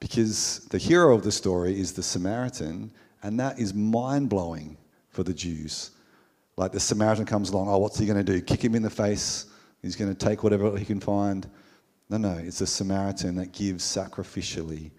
[0.00, 2.90] Because the hero of the story is the Samaritan,
[3.22, 4.78] and that is mind blowing
[5.10, 5.90] for the Jews.
[6.56, 8.40] Like the Samaritan comes along, oh, what's he going to do?
[8.40, 9.46] Kick him in the face?
[9.82, 11.46] He's going to take whatever he can find?
[12.14, 14.92] No, no, it's a Samaritan that gives sacrificially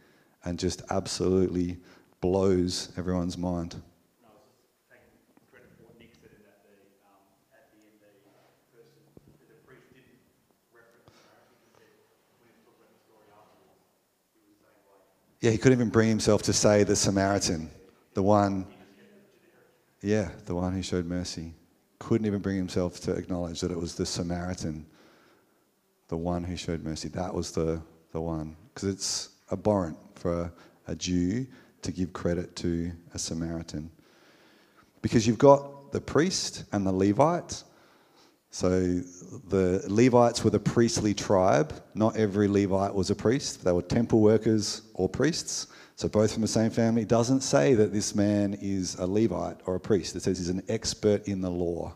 [0.44, 1.78] and just absolutely
[2.20, 3.82] blows everyone's mind.
[15.40, 17.70] Yeah, he couldn't even bring himself to say the Samaritan,
[18.14, 18.68] the one,
[20.02, 21.54] yeah, the one who showed mercy.
[22.00, 24.86] Couldn't even bring himself to acknowledge that it was the Samaritan,
[26.08, 27.10] the one who showed mercy.
[27.10, 28.56] That was the, the one.
[28.74, 30.54] Because it's abhorrent for a,
[30.88, 31.48] a Jew
[31.82, 33.90] to give credit to a Samaritan.
[35.02, 37.64] Because you've got the priest and the Levite.
[38.50, 38.70] So
[39.50, 41.74] the Levites were the priestly tribe.
[41.94, 43.64] Not every Levite was a priest.
[43.64, 45.68] They were temple workers or priests.
[45.96, 47.04] So both from the same family.
[47.04, 50.16] It doesn't say that this man is a Levite or a priest.
[50.16, 51.94] It says he's an expert in the law.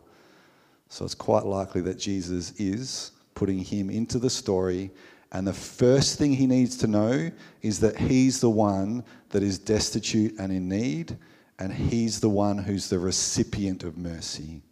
[0.88, 4.92] So it's quite likely that Jesus is putting him into the story
[5.32, 9.60] and the first thing he needs to know is that he's the one that is
[9.60, 11.18] destitute and in need,
[11.60, 14.64] and he's the one who's the recipient of mercy.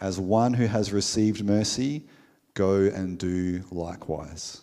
[0.00, 2.06] As one who has received mercy,
[2.52, 4.60] go and do likewise.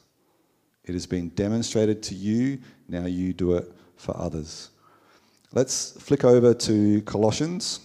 [0.84, 4.70] It has been demonstrated to you, now you do it for others.
[5.54, 7.80] Let's flick over to Colossians.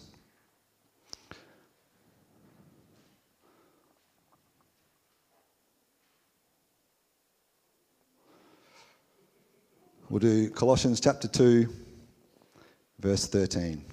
[10.09, 11.69] We'll do Colossians chapter 2,
[13.01, 13.85] verse 13.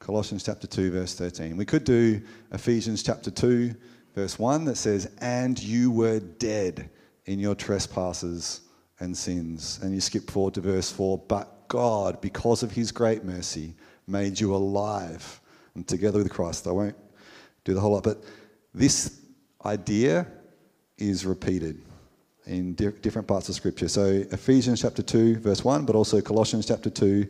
[0.00, 1.56] Colossians chapter 2, verse 13.
[1.56, 3.72] We could do Ephesians chapter 2,
[4.16, 6.90] verse 1 that says, And you were dead
[7.26, 8.62] in your trespasses
[8.98, 9.78] and sins.
[9.80, 13.74] And you skip forward to verse 4, But God, because of his great mercy,
[14.08, 15.40] made you alive
[15.76, 16.66] and together with Christ.
[16.66, 16.96] I won't
[17.62, 18.24] do the whole lot, but
[18.74, 19.20] this
[19.64, 20.26] idea
[20.98, 21.80] is repeated
[22.46, 23.88] in di- different parts of Scripture.
[23.88, 27.26] So Ephesians chapter 2, verse 1, but also Colossians chapter 2,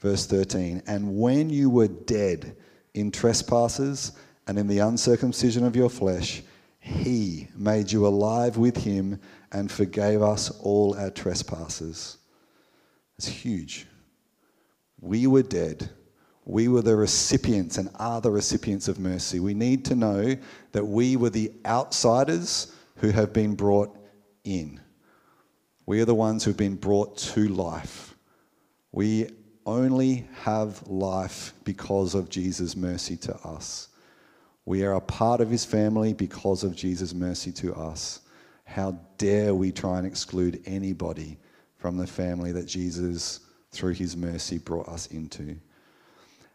[0.00, 0.82] verse 13.
[0.86, 2.56] And when you were dead
[2.94, 4.12] in trespasses
[4.46, 6.42] and in the uncircumcision of your flesh,
[6.78, 9.20] he made you alive with him
[9.52, 12.16] and forgave us all our trespasses.
[13.18, 13.86] It's huge.
[15.00, 15.90] We were dead.
[16.46, 19.40] We were the recipients and are the recipients of mercy.
[19.40, 20.36] We need to know
[20.72, 23.96] that we were the outsiders who have been brought
[24.44, 24.80] in.
[25.86, 28.14] We are the ones who've been brought to life.
[28.92, 29.28] We
[29.66, 33.88] only have life because of Jesus' mercy to us.
[34.64, 38.20] We are a part of his family because of Jesus' mercy to us.
[38.64, 41.38] How dare we try and exclude anybody
[41.76, 43.40] from the family that Jesus,
[43.72, 45.56] through his mercy, brought us into?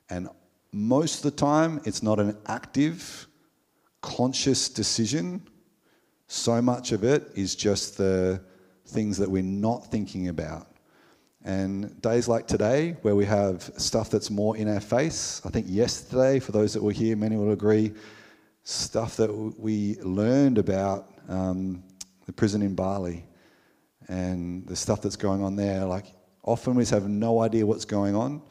[0.09, 0.29] And
[0.71, 3.27] most of the time, it's not an active,
[4.01, 5.45] conscious decision
[6.27, 8.41] so much of it is just the
[8.87, 10.67] things that we're not thinking about.
[11.43, 15.67] And days like today, where we have stuff that's more in our face, I think
[15.69, 17.93] yesterday, for those that were here, many will agree,
[18.63, 21.83] stuff that we learned about um,
[22.25, 23.25] the prison in Bali
[24.07, 25.85] and the stuff that's going on there.
[25.85, 26.07] Like,
[26.43, 28.41] often we just have no idea what's going on,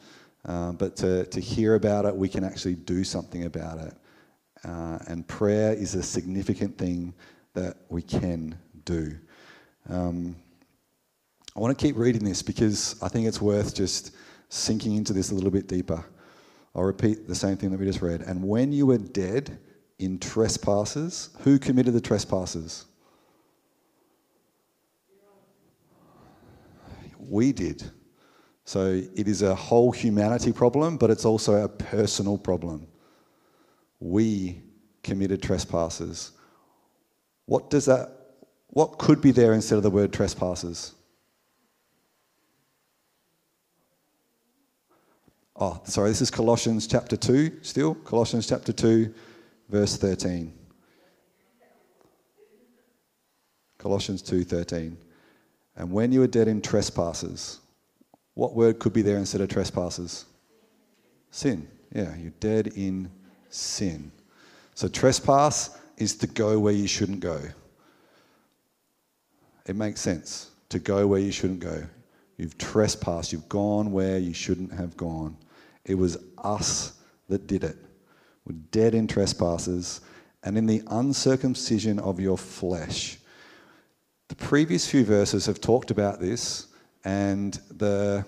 [0.45, 3.93] uh, but to, to hear about it, we can actually do something about it.
[4.63, 7.13] Uh, and prayer is a significant thing
[7.55, 9.17] that we can do.
[9.89, 10.35] Um,
[11.55, 14.11] I want to keep reading this because I think it's worth just
[14.49, 16.03] sinking into this a little bit deeper.
[16.75, 18.21] I'll repeat the same thing that we just read.
[18.21, 19.57] And when you were dead
[19.97, 22.85] in trespasses, who committed the trespasses?
[27.19, 27.83] We did.
[28.65, 32.87] So it is a whole humanity problem, but it's also a personal problem.
[33.99, 34.61] We
[35.03, 36.31] committed trespasses.
[37.45, 38.11] What does that,
[38.67, 40.93] what could be there instead of the word trespasses?
[45.57, 47.95] Oh, sorry, this is Colossians chapter 2 still.
[47.95, 49.13] Colossians chapter 2,
[49.69, 50.53] verse 13.
[53.85, 54.97] Colossians 2:13.
[55.75, 57.59] And when you were dead in trespasses,
[58.33, 60.25] what word could be there instead of trespasses?
[61.29, 61.67] Sin.
[61.93, 63.11] Yeah, you're dead in
[63.51, 64.11] sin.
[64.73, 67.39] So trespass is to go where you shouldn't go.
[69.65, 71.83] It makes sense to go where you shouldn't go.
[72.37, 75.37] You've trespassed, you've gone where you shouldn't have gone.
[75.85, 76.93] It was us
[77.29, 77.77] that did it.
[78.45, 80.01] We're dead in trespasses
[80.43, 83.17] and in the uncircumcision of your flesh.
[84.27, 86.67] The previous few verses have talked about this
[87.03, 88.25] and the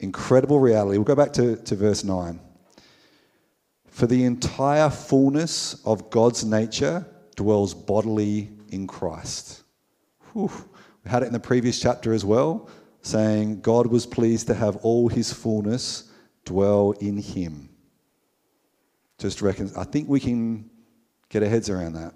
[0.00, 0.98] incredible reality.
[0.98, 2.38] We'll go back to, to verse 9.
[3.92, 9.64] For the entire fullness of God's nature dwells bodily in Christ.
[10.32, 10.50] Whew.
[11.04, 12.70] We had it in the previous chapter as well,
[13.02, 16.10] saying God was pleased to have all his fullness
[16.46, 17.68] dwell in him.
[19.18, 20.70] Just reckon, I think we can
[21.28, 22.14] get our heads around that.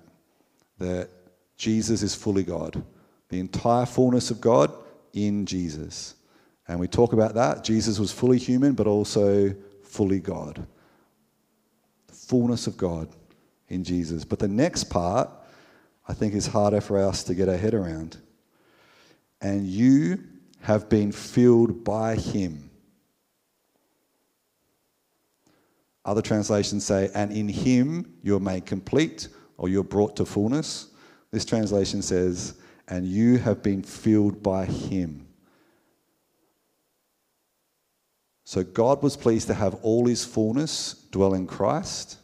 [0.79, 1.11] That
[1.59, 2.83] Jesus is fully God.
[3.29, 4.72] The entire fullness of God
[5.12, 6.14] in Jesus.
[6.68, 7.64] And we talk about that.
[7.64, 10.66] Jesus was fully human, but also fully God.
[12.27, 13.09] Fullness of God
[13.68, 14.24] in Jesus.
[14.24, 15.31] But the next part,
[16.09, 18.18] I think, is harder for us to get our head around.
[19.41, 20.24] And you
[20.61, 22.70] have been filled by him.
[26.05, 30.89] Other translations say, and in him you're made complete or you're brought to fullness.
[31.33, 32.55] This translation says,
[32.89, 35.26] and you have been filled by him.
[38.47, 42.18] So God was pleased to have all his fullness dwell in Christ.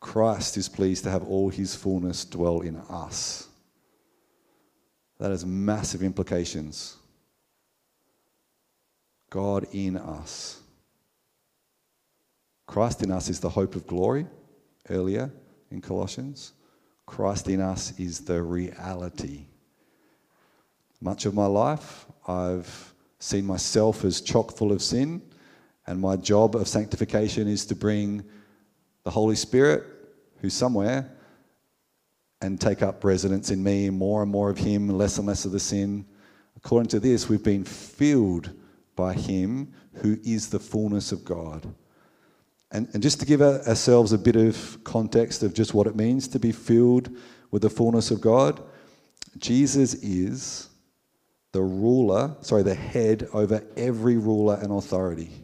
[0.00, 3.46] Christ is pleased to have all his fullness dwell in us.
[5.20, 6.96] That has massive implications.
[9.30, 10.60] God in us.
[12.66, 14.26] Christ in us is the hope of glory,
[14.90, 15.30] earlier
[15.70, 16.52] in Colossians.
[17.06, 19.46] Christ in us is the reality.
[21.00, 25.22] Much of my life, I've seen myself as chock full of sin,
[25.86, 28.24] and my job of sanctification is to bring
[29.04, 29.84] the Holy Spirit,
[30.40, 31.10] who's somewhere,
[32.40, 35.52] and take up residence in me, more and more of Him, less and less of
[35.52, 36.04] the sin.
[36.56, 38.50] According to this, we've been filled
[38.96, 41.66] by Him who is the fullness of God.
[42.70, 46.26] And, and just to give ourselves a bit of context of just what it means
[46.28, 47.08] to be filled
[47.50, 48.62] with the fullness of God,
[49.38, 50.70] Jesus is
[51.52, 55.43] the ruler, sorry, the head over every ruler and authority.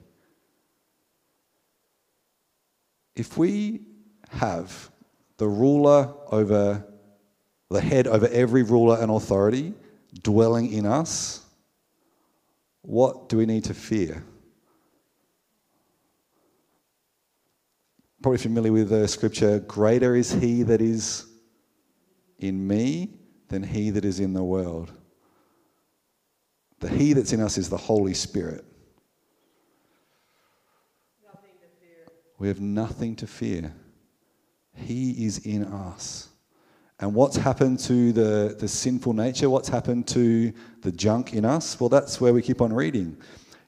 [3.20, 3.82] If we
[4.30, 4.90] have
[5.36, 6.82] the ruler over,
[7.68, 9.74] the head over every ruler and authority
[10.22, 11.44] dwelling in us,
[12.80, 14.24] what do we need to fear?
[18.22, 21.26] Probably familiar with the scripture Greater is he that is
[22.38, 23.18] in me
[23.48, 24.92] than he that is in the world.
[26.78, 28.64] The he that's in us is the Holy Spirit.
[32.41, 33.70] We have nothing to fear.
[34.74, 36.30] He is in us.
[36.99, 39.51] And what's happened to the, the sinful nature?
[39.51, 41.78] What's happened to the junk in us?
[41.78, 43.18] Well, that's where we keep on reading.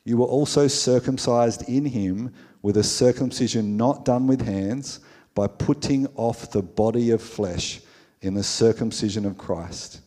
[0.05, 5.01] You were also circumcised in him with a circumcision not done with hands
[5.35, 7.83] by putting off the body of flesh
[8.23, 10.01] in the circumcision of Christ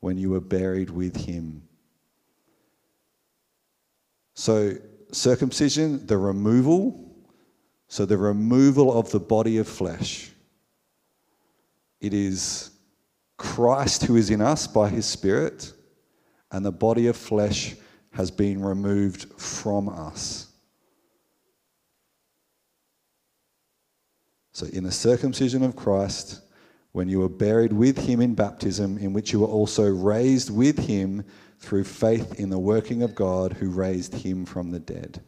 [0.00, 1.62] when you were buried with him.
[4.34, 4.74] So,
[5.10, 7.13] circumcision, the removal,
[7.94, 10.32] so the removal of the body of flesh.
[12.00, 12.72] It is
[13.36, 15.72] Christ who is in us by his Spirit,
[16.50, 17.76] and the body of flesh
[18.10, 20.48] has been removed from us.
[24.50, 26.40] So, in the circumcision of Christ,
[26.90, 30.80] when you were buried with him in baptism, in which you were also raised with
[30.80, 31.24] him
[31.60, 35.22] through faith in the working of God who raised him from the dead.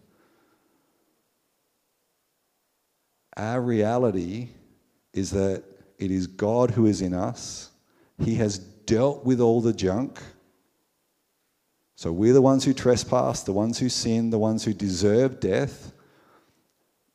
[3.36, 4.48] Our reality
[5.12, 5.64] is that
[5.98, 7.70] it is God who is in us.
[8.18, 10.20] He has dealt with all the junk.
[11.96, 15.92] So we're the ones who trespass, the ones who sin, the ones who deserve death.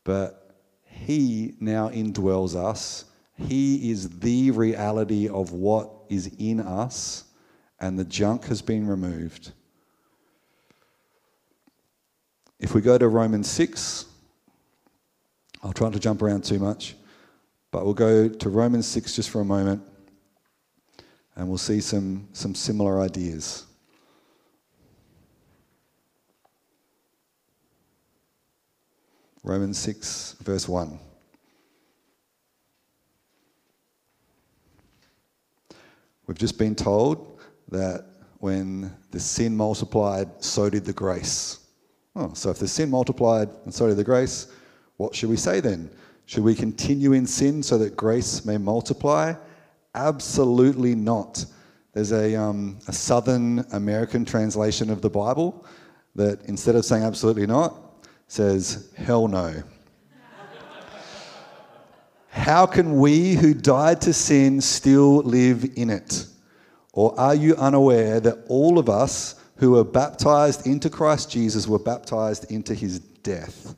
[0.04, 3.06] But He now indwells us.
[3.38, 7.24] He is the reality of what is in us,
[7.80, 9.52] and the junk has been removed.
[12.60, 14.06] If we go to Romans 6,
[15.64, 16.96] I'll try not to jump around too much.
[17.72, 19.82] But we'll go to Romans 6 just for a moment
[21.36, 23.66] and we'll see some, some similar ideas.
[29.44, 31.00] Romans 6, verse 1.
[36.28, 37.40] We've just been told
[37.70, 38.06] that
[38.38, 41.60] when the sin multiplied, so did the grace.
[42.16, 44.48] Oh, so if the sin multiplied and so did the grace,
[45.02, 45.90] what should we say then?
[46.28, 49.34] Should we continue in sin so that grace may multiply?
[49.96, 51.44] Absolutely not.
[51.94, 55.66] There's a, um, a Southern American translation of the Bible
[56.14, 57.76] that instead of saying absolutely not,
[58.28, 59.64] says hell no.
[62.30, 66.28] How can we who died to sin still live in it?
[66.94, 71.80] Or are you unaware that all of us who were baptized into Christ Jesus were
[71.80, 73.76] baptized into his death?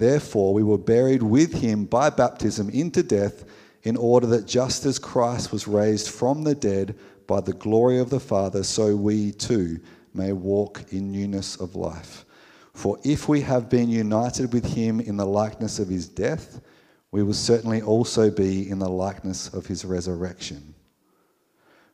[0.00, 3.44] Therefore, we were buried with him by baptism into death,
[3.82, 8.08] in order that just as Christ was raised from the dead by the glory of
[8.08, 9.78] the Father, so we too
[10.14, 12.24] may walk in newness of life.
[12.72, 16.62] For if we have been united with him in the likeness of his death,
[17.10, 20.74] we will certainly also be in the likeness of his resurrection.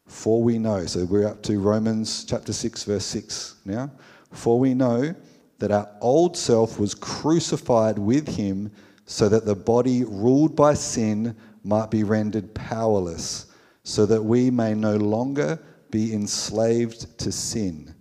[0.07, 3.91] For we know, so we're up to Romans chapter 6, verse 6 now.
[4.31, 5.13] For we know
[5.59, 8.71] that our old self was crucified with him
[9.07, 13.47] so that the body ruled by sin might be rendered powerless,
[13.85, 15.59] so that we may no longer
[15.91, 17.95] be enslaved to sin,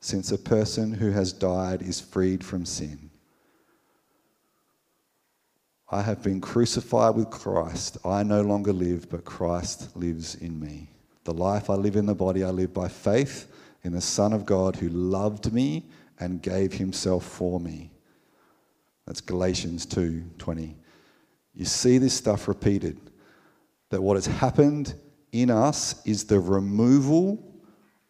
[0.00, 3.10] since a person who has died is freed from sin.
[5.92, 7.98] I have been crucified with Christ.
[8.04, 10.88] I no longer live, but Christ lives in me.
[11.24, 13.50] The life I live in the body, I live by faith
[13.82, 15.84] in the Son of God who loved me
[16.20, 17.90] and gave himself for me.
[19.06, 20.76] That's Galatians 2:20.
[21.54, 22.98] You see this stuff repeated
[23.88, 24.94] that what has happened
[25.32, 27.44] in us is the removal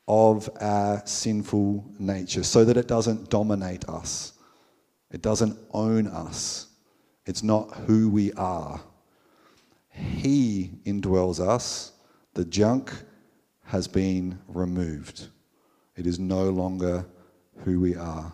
[0.07, 4.33] of our sinful nature so that it doesn't dominate us.
[5.11, 6.67] It doesn't own us.
[7.27, 8.81] It's not who we are.
[9.91, 11.93] He indwells us.
[12.35, 12.93] The junk
[13.65, 15.29] has been removed.
[15.97, 17.07] It is no longer
[17.65, 18.33] who we are.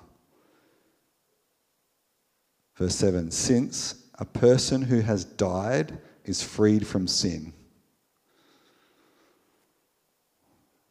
[2.77, 7.53] Verse 7 Since a person who has died is freed from sin.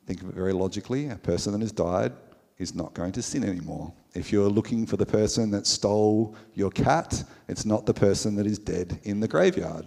[0.06, 1.10] Think of it very logically.
[1.10, 2.14] A person that has died
[2.58, 3.92] is not going to sin anymore.
[4.14, 8.46] If you're looking for the person that stole your cat, it's not the person that
[8.46, 9.86] is dead in the graveyard.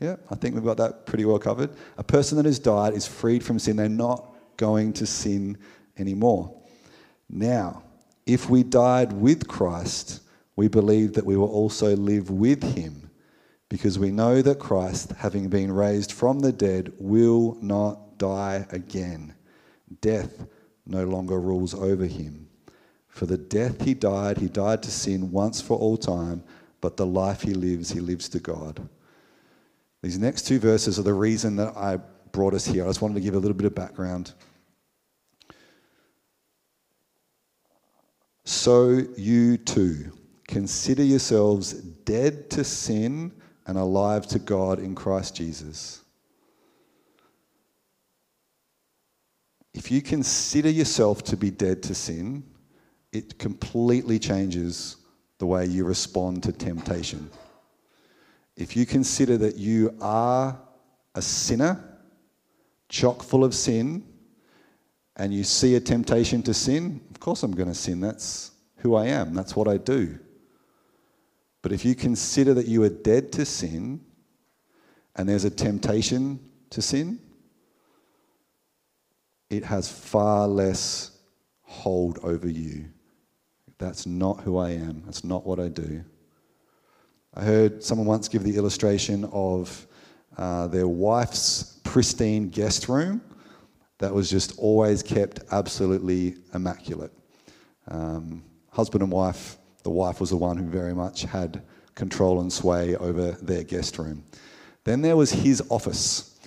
[0.00, 1.70] Yeah, I think we've got that pretty well covered.
[1.96, 3.76] A person that has died is freed from sin.
[3.76, 5.58] They're not going to sin
[5.96, 6.54] anymore.
[7.28, 7.82] Now,
[8.28, 10.20] if we died with Christ,
[10.54, 13.10] we believe that we will also live with him,
[13.68, 19.34] because we know that Christ, having been raised from the dead, will not die again.
[20.00, 20.46] Death
[20.86, 22.48] no longer rules over him.
[23.08, 26.44] For the death he died, he died to sin once for all time,
[26.80, 28.88] but the life he lives, he lives to God.
[30.02, 31.98] These next two verses are the reason that I
[32.30, 32.84] brought us here.
[32.84, 34.34] I just wanted to give a little bit of background.
[38.48, 40.10] So you too
[40.46, 43.30] consider yourselves dead to sin
[43.66, 46.02] and alive to God in Christ Jesus.
[49.74, 52.42] If you consider yourself to be dead to sin,
[53.12, 54.96] it completely changes
[55.36, 57.30] the way you respond to temptation.
[58.56, 60.58] If you consider that you are
[61.14, 62.00] a sinner,
[62.88, 64.04] chock full of sin,
[65.18, 68.00] and you see a temptation to sin, of course I'm going to sin.
[68.00, 70.18] That's who I am, that's what I do.
[71.60, 74.00] But if you consider that you are dead to sin
[75.16, 76.38] and there's a temptation
[76.70, 77.18] to sin,
[79.50, 81.18] it has far less
[81.62, 82.86] hold over you.
[83.78, 85.02] That's not who I am.
[85.04, 86.04] That's not what I do.
[87.34, 89.86] I heard someone once give the illustration of
[90.36, 93.20] uh, their wife's pristine guest room
[93.98, 97.12] that was just always kept absolutely immaculate.
[97.88, 101.62] Um, husband and wife, the wife was the one who very much had
[101.94, 104.24] control and sway over their guest room.
[104.84, 106.38] Then there was his office.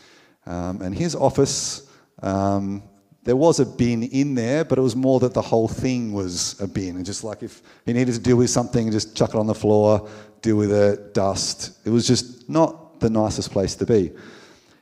[0.45, 1.87] Um, and his office
[2.21, 2.83] um,
[3.23, 6.59] there was a bin in there, but it was more that the whole thing was
[6.59, 6.95] a bin.
[6.95, 9.53] And just like if he needed to deal with something, just chuck it on the
[9.53, 10.09] floor,
[10.41, 11.77] deal with it, dust.
[11.85, 14.11] It was just not the nicest place to be.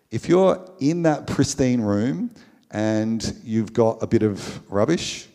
[0.10, 2.32] If you're in that pristine room
[2.72, 5.28] and you've got a bit of rubbish,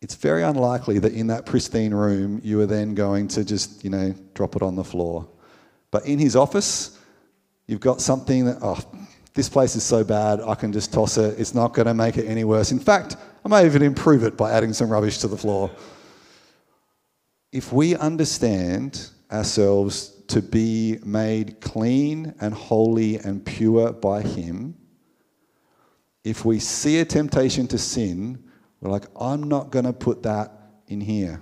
[0.00, 3.90] it's very unlikely that in that pristine room you are then going to just, you
[3.90, 5.26] know, drop it on the floor.
[5.90, 6.98] But in his office,
[7.66, 8.78] you've got something that, oh,
[9.32, 11.38] this place is so bad, I can just toss it.
[11.40, 12.70] It's not going to make it any worse.
[12.70, 15.70] In fact, I may even improve it by adding some rubbish to the floor.
[17.50, 24.76] If we understand ourselves to be made clean and holy and pure by Him,
[26.24, 28.42] if we see a temptation to sin,
[28.80, 30.50] we're like, I'm not going to put that
[30.88, 31.40] in here.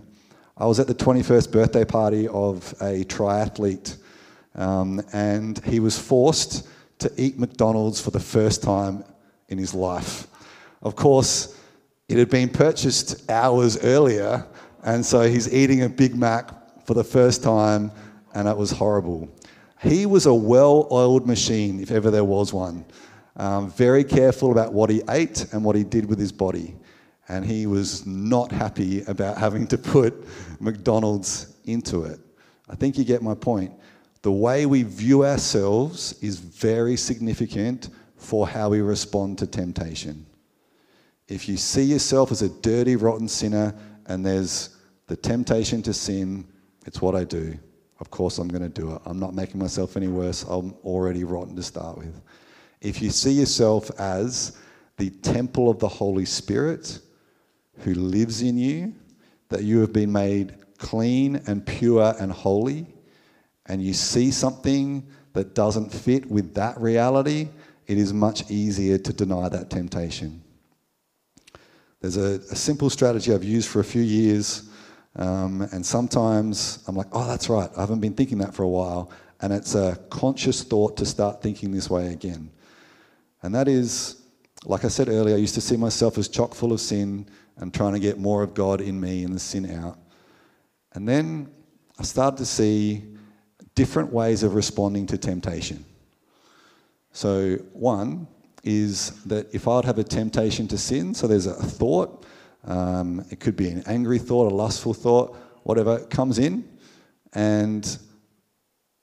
[0.57, 3.97] I was at the 21st birthday party of a triathlete,
[4.55, 6.69] um, and he was forced
[6.99, 9.05] to eat McDonald's for the first time
[9.49, 10.27] in his life.
[10.83, 11.59] Of course,
[12.09, 14.47] it had been purchased hours earlier,
[14.85, 16.51] and so he's eating a Big Mac
[16.85, 17.91] for the first time,
[18.35, 19.29] and it was horrible.
[19.81, 22.85] He was a well oiled machine, if ever there was one.
[23.37, 26.77] Um, very careful about what he ate and what he did with his body.
[27.29, 30.27] And he was not happy about having to put
[30.61, 32.21] McDonald's into it.
[32.69, 33.73] I think you get my point.
[34.23, 40.27] The way we view ourselves is very significant for how we respond to temptation.
[41.29, 43.75] If you see yourself as a dirty, rotten sinner
[44.07, 44.77] and there's
[45.07, 46.47] the temptation to sin,
[46.87, 47.59] it's what I do.
[48.01, 49.03] Of course, I'm going to do it.
[49.05, 50.43] I'm not making myself any worse.
[50.43, 52.21] I'm already rotten to start with.
[52.83, 54.59] If you see yourself as
[54.97, 56.99] the temple of the Holy Spirit
[57.79, 58.93] who lives in you,
[59.51, 62.87] that you have been made clean and pure and holy,
[63.67, 67.49] and you see something that doesn't fit with that reality,
[67.87, 70.43] it is much easier to deny that temptation.
[72.01, 74.69] There's a, a simple strategy I've used for a few years,
[75.15, 78.69] um, and sometimes I'm like, oh, that's right, I haven't been thinking that for a
[78.69, 82.51] while, and it's a conscious thought to start thinking this way again.
[83.43, 84.23] And that is,
[84.65, 87.27] like I said earlier, I used to see myself as chock full of sin
[87.57, 89.99] and trying to get more of God in me and the sin out.
[90.93, 91.51] And then
[91.99, 93.05] I started to see
[93.75, 95.85] different ways of responding to temptation.
[97.13, 98.27] So, one
[98.65, 102.25] is that if I would have a temptation to sin, so there's a thought,
[102.65, 106.69] um, it could be an angry thought, a lustful thought, whatever comes in,
[107.33, 107.99] and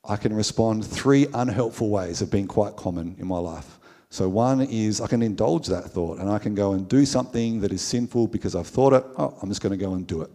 [0.04, 3.79] I can respond three unhelpful ways have been quite common in my life.
[4.12, 7.62] So, one is I can indulge that thought and I can go and do something
[7.62, 9.04] that is sinful because I've thought it.
[9.18, 10.32] Oh, I'm just going to go and do it.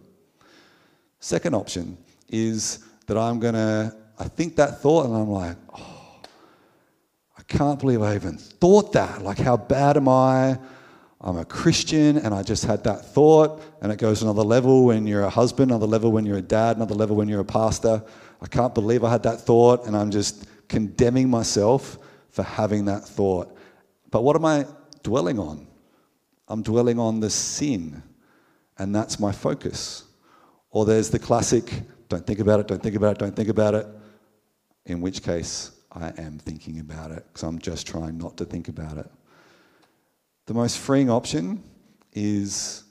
[1.19, 1.97] Second option
[2.29, 6.21] is that I'm going to, I think that thought and I'm like, oh,
[7.37, 9.21] I can't believe I even thought that.
[9.21, 10.57] Like, how bad am I?
[11.19, 15.07] I'm a Christian and I just had that thought, and it goes another level when
[15.07, 18.03] you're a husband, another level when you're a dad, another level when you're a pastor.
[18.41, 21.97] I can't believe I had that thought, and I'm just condemning myself
[22.29, 23.54] for having that thought.
[24.11, 24.65] But what am I
[25.03, 25.67] dwelling on?
[26.47, 28.03] I'm dwelling on the sin,
[28.77, 30.03] and that's my focus.
[30.69, 31.71] Or there's the classic
[32.07, 33.87] don't think about it, don't think about it, don't think about it,
[34.85, 38.67] in which case I am thinking about it because I'm just trying not to think
[38.67, 39.09] about it.
[40.45, 41.63] The most freeing option
[42.13, 42.83] is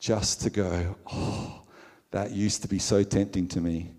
[0.00, 1.62] just to go, oh,
[2.10, 3.92] that used to be so tempting to me.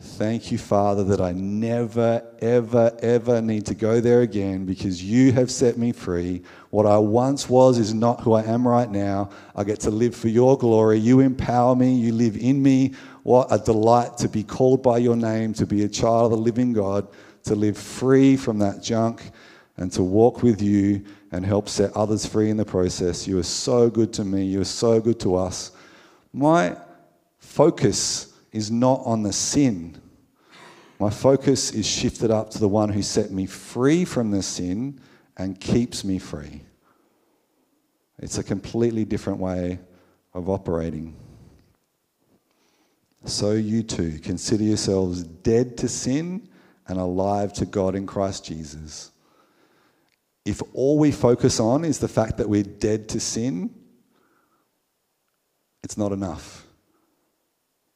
[0.00, 5.32] Thank you, Father, that I never, ever, ever need to go there again because you
[5.32, 6.42] have set me free.
[6.70, 9.30] What I once was is not who I am right now.
[9.54, 10.98] I get to live for your glory.
[10.98, 12.92] You empower me, you live in me.
[13.22, 16.44] What a delight to be called by your name, to be a child of the
[16.44, 17.06] living God,
[17.44, 19.30] to live free from that junk
[19.76, 23.28] and to walk with you and help set others free in the process.
[23.28, 24.44] You are so good to me.
[24.44, 25.70] You are so good to us.
[26.32, 26.76] My
[27.38, 30.00] focus is not on the sin.
[31.00, 35.00] My focus is shifted up to the one who set me free from the sin
[35.36, 36.62] and keeps me free.
[38.20, 39.80] It's a completely different way
[40.32, 41.16] of operating.
[43.24, 46.48] So, you too, consider yourselves dead to sin
[46.86, 49.10] and alive to God in Christ Jesus.
[50.44, 53.74] If all we focus on is the fact that we're dead to sin,
[55.82, 56.63] it's not enough.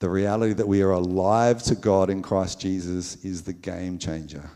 [0.01, 4.49] The reality that we are alive to God in Christ Jesus is the game changer.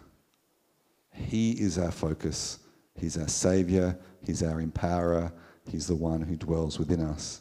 [1.13, 2.61] He is our focus.
[2.95, 3.99] He's our Savior.
[4.25, 5.33] He's our empowerer.
[5.69, 7.41] He's the one who dwells within us.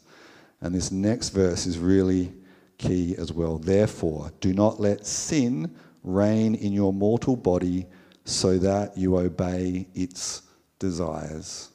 [0.61, 2.33] And this next verse is really
[2.77, 3.57] key as well.
[3.57, 7.85] Therefore, do not let sin reign in your mortal body
[8.25, 10.43] so that you obey its
[10.79, 11.69] desires.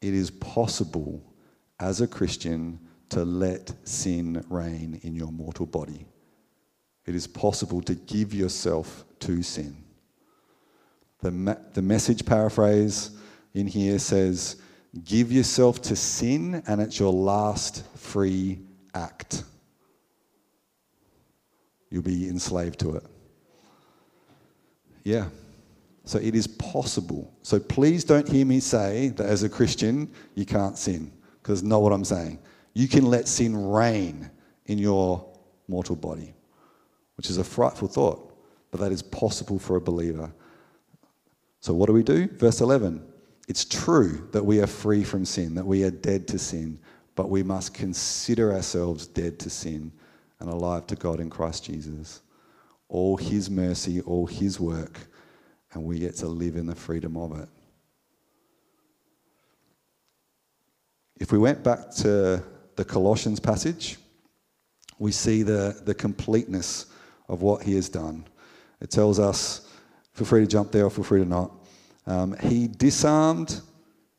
[0.00, 1.22] It is possible
[1.78, 2.78] as a Christian
[3.14, 6.04] to let sin reign in your mortal body.
[7.06, 9.76] It is possible to give yourself to sin.
[11.20, 13.12] The, ma- the message paraphrase
[13.54, 14.56] in here says,
[15.04, 18.58] Give yourself to sin, and it's your last free
[18.94, 19.44] act.
[21.90, 23.04] You'll be enslaved to it.
[25.04, 25.26] Yeah.
[26.04, 27.32] So it is possible.
[27.42, 31.80] So please don't hear me say that as a Christian, you can't sin, because not
[31.80, 32.40] what I'm saying
[32.74, 34.30] you can let sin reign
[34.66, 35.24] in your
[35.68, 36.34] mortal body,
[37.16, 38.36] which is a frightful thought,
[38.70, 40.32] but that is possible for a believer.
[41.60, 42.26] So, what do we do?
[42.28, 43.02] Verse 11
[43.48, 46.80] It's true that we are free from sin, that we are dead to sin,
[47.14, 49.92] but we must consider ourselves dead to sin
[50.40, 52.22] and alive to God in Christ Jesus.
[52.88, 54.98] All His mercy, all His work,
[55.72, 57.48] and we get to live in the freedom of it.
[61.16, 62.42] If we went back to
[62.76, 63.98] the Colossians passage,
[64.98, 66.86] we see the, the completeness
[67.28, 68.24] of what he has done.
[68.80, 69.68] It tells us,
[70.12, 71.52] feel free to jump there or feel free to not.
[72.06, 73.60] Um, he disarmed,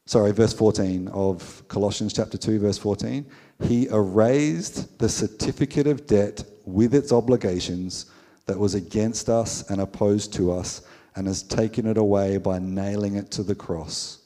[0.05, 3.25] sorry, verse 14 of Colossians chapter 2, verse 14.
[3.63, 8.07] He erased the certificate of debt with its obligations
[8.47, 10.81] that was against us and opposed to us
[11.15, 14.19] and has taken it away by nailing it to the cross.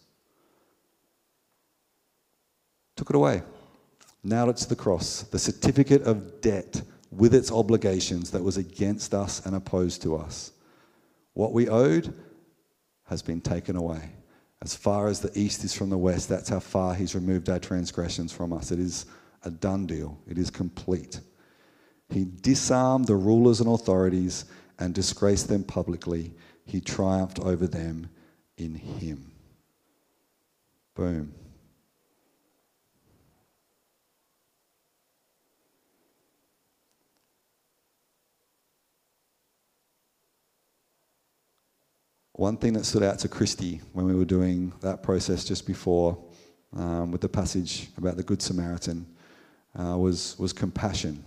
[2.96, 3.44] Took it away,
[4.24, 5.24] nailed it's the cross.
[5.24, 10.52] The certificate of debt with its obligations that was against us and opposed to us.
[11.34, 12.14] What we owed
[13.06, 14.12] has been taken away.
[14.62, 17.60] As far as the east is from the west, that's how far he's removed our
[17.60, 18.72] transgressions from us.
[18.72, 19.06] It is
[19.44, 21.22] a done deal, it is complete.
[22.10, 24.46] He disarmed the rulers and authorities
[24.80, 26.34] and disgraced them publicly.
[26.66, 28.10] He triumphed over them
[28.58, 29.32] in him.
[30.96, 31.34] Boom.
[42.40, 46.18] One thing that stood out to Christy when we were doing that process just before
[46.74, 49.06] um, with the passage about the Good Samaritan
[49.78, 51.22] uh, was, was compassion.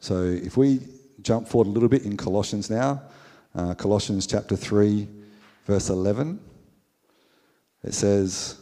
[0.00, 0.80] So if we
[1.20, 3.02] jump forward a little bit in Colossians now,
[3.54, 5.06] uh, Colossians chapter 3,
[5.66, 6.40] verse 11,
[7.82, 8.56] it says,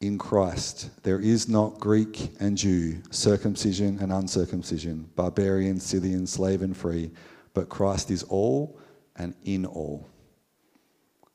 [0.00, 6.76] In Christ there is not Greek and Jew, circumcision and uncircumcision, barbarian, Scythian, slave and
[6.76, 7.12] free,
[7.54, 8.80] but Christ is all
[9.18, 10.08] and in all.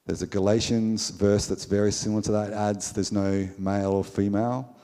[0.06, 2.50] There's a Galatians verse that's very similar to that.
[2.50, 4.76] It adds there's no male or female.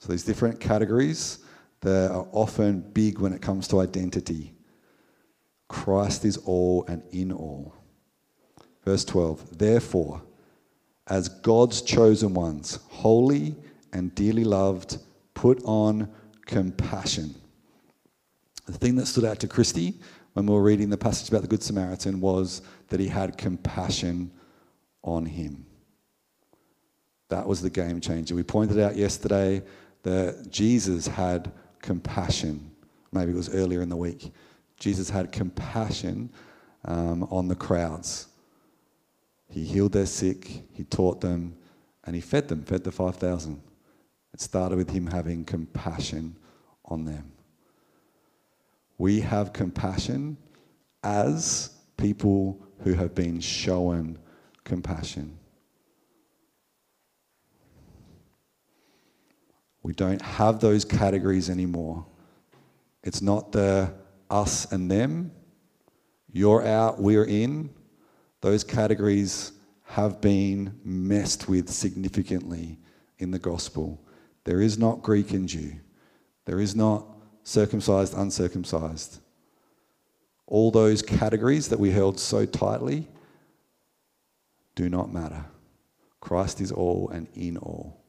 [0.00, 1.38] So these different categories
[1.80, 4.54] that are often big when it comes to identity.
[5.68, 7.74] Christ is all and in all.
[8.84, 10.22] Verse 12 Therefore,
[11.06, 13.54] as God's chosen ones, holy
[13.92, 14.98] and dearly loved,
[15.34, 16.08] put on
[16.46, 17.34] compassion.
[18.66, 19.94] The thing that stood out to Christy
[20.34, 24.30] when we were reading the passage about the Good Samaritan was that he had compassion
[25.02, 25.64] on him.
[27.28, 28.34] That was the game changer.
[28.34, 29.62] We pointed out yesterday
[30.02, 32.70] that Jesus had compassion.
[33.12, 34.32] Maybe it was earlier in the week.
[34.78, 36.30] Jesus had compassion
[36.84, 38.28] um, on the crowds.
[39.48, 41.56] He healed their sick, he taught them,
[42.04, 43.62] and he fed them, fed the 5,000.
[44.32, 46.36] It started with him having compassion
[46.86, 47.33] on them.
[48.98, 50.36] We have compassion
[51.02, 54.18] as people who have been shown
[54.64, 55.38] compassion.
[59.82, 62.06] We don't have those categories anymore.
[63.02, 63.92] It's not the
[64.30, 65.30] us and them.
[66.32, 67.70] You're out, we're in.
[68.40, 69.52] Those categories
[69.84, 72.78] have been messed with significantly
[73.18, 74.02] in the gospel.
[74.44, 75.74] There is not Greek and Jew.
[76.46, 77.13] There is not
[77.44, 79.20] circumcised, uncircumcised.
[80.46, 83.06] All those categories that we held so tightly
[84.74, 85.44] do not matter.
[86.20, 88.02] Christ is all and in all.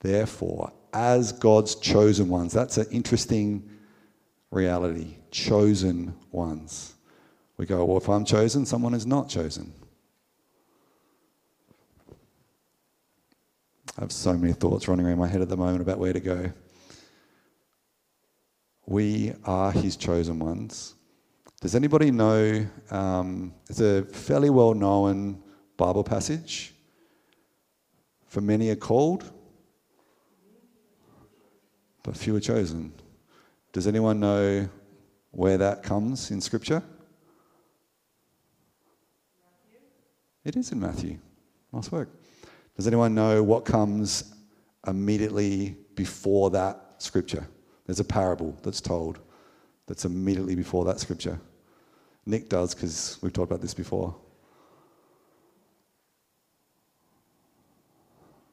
[0.00, 3.68] Therefore, as God's chosen ones, that's an interesting
[4.50, 5.16] reality.
[5.30, 6.94] Chosen ones.
[7.56, 9.72] We go, well, if I'm chosen, someone is not chosen.
[13.96, 16.20] I have so many thoughts running around my head at the moment about where to
[16.20, 16.52] go.
[18.86, 20.94] We are his chosen ones.
[21.60, 22.66] Does anybody know?
[22.90, 25.42] Um, it's a fairly well known
[25.76, 26.74] Bible passage.
[28.26, 29.30] For many are called,
[32.02, 32.92] but few are chosen.
[33.72, 34.68] Does anyone know
[35.30, 36.82] where that comes in Scripture?
[40.44, 41.18] It is in Matthew.
[41.72, 42.10] Nice work.
[42.76, 44.34] Does anyone know what comes
[44.86, 47.46] immediately before that Scripture?
[47.86, 49.18] There's a parable that's told
[49.86, 51.40] that's immediately before that Scripture.
[52.24, 54.14] Nick does because we've talked about this before.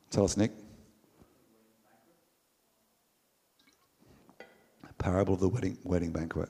[0.10, 0.52] Tell us, Nick.
[4.98, 6.50] Parable of the wedding, wedding banquet.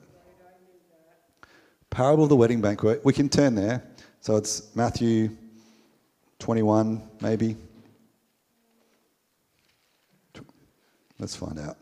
[1.89, 3.03] Parable of the wedding banquet.
[3.03, 3.83] We can turn there.
[4.21, 5.29] So it's Matthew
[6.39, 7.55] 21, maybe.
[11.19, 11.77] Let's find out.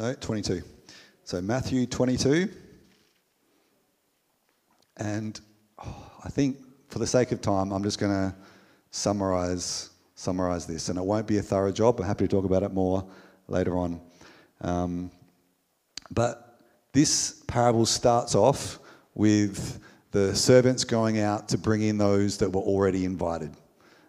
[0.00, 0.62] No, 22.
[1.24, 2.48] So Matthew 22.
[4.96, 5.38] And
[5.78, 6.56] oh, I think
[6.88, 8.34] for the sake of time, I'm just going to
[8.92, 10.88] summarize summarize this.
[10.88, 12.00] And it won't be a thorough job.
[12.00, 13.06] I'm happy to talk about it more
[13.46, 14.00] later on.
[14.62, 15.10] Um,
[16.10, 18.78] but this parable starts off
[19.14, 19.80] with
[20.12, 23.54] the servants going out to bring in those that were already invited.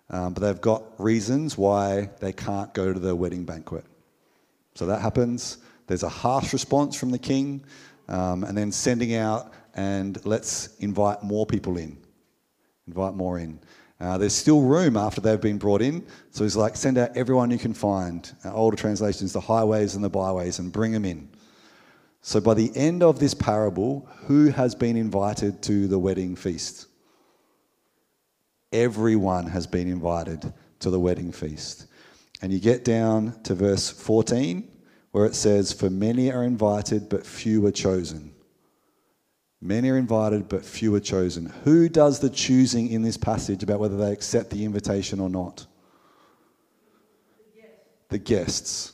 [0.09, 3.83] Um, but they've got reasons why they can't go to the wedding banquet.
[4.75, 5.57] So that happens.
[5.91, 7.65] There's a harsh response from the king,
[8.07, 11.97] um, and then sending out and let's invite more people in.
[12.87, 13.59] Invite more in.
[13.99, 16.07] Uh, there's still room after they've been brought in.
[16.29, 18.31] So he's like, send out everyone you can find.
[18.45, 21.27] Uh, older translations, the highways and the byways, and bring them in.
[22.21, 26.87] So by the end of this parable, who has been invited to the wedding feast?
[28.71, 31.87] Everyone has been invited to the wedding feast.
[32.41, 34.70] And you get down to verse 14,
[35.11, 38.33] where it says, For many are invited, but few are chosen.
[39.61, 41.53] Many are invited, but few are chosen.
[41.63, 45.67] Who does the choosing in this passage about whether they accept the invitation or not?
[48.09, 48.93] The guests.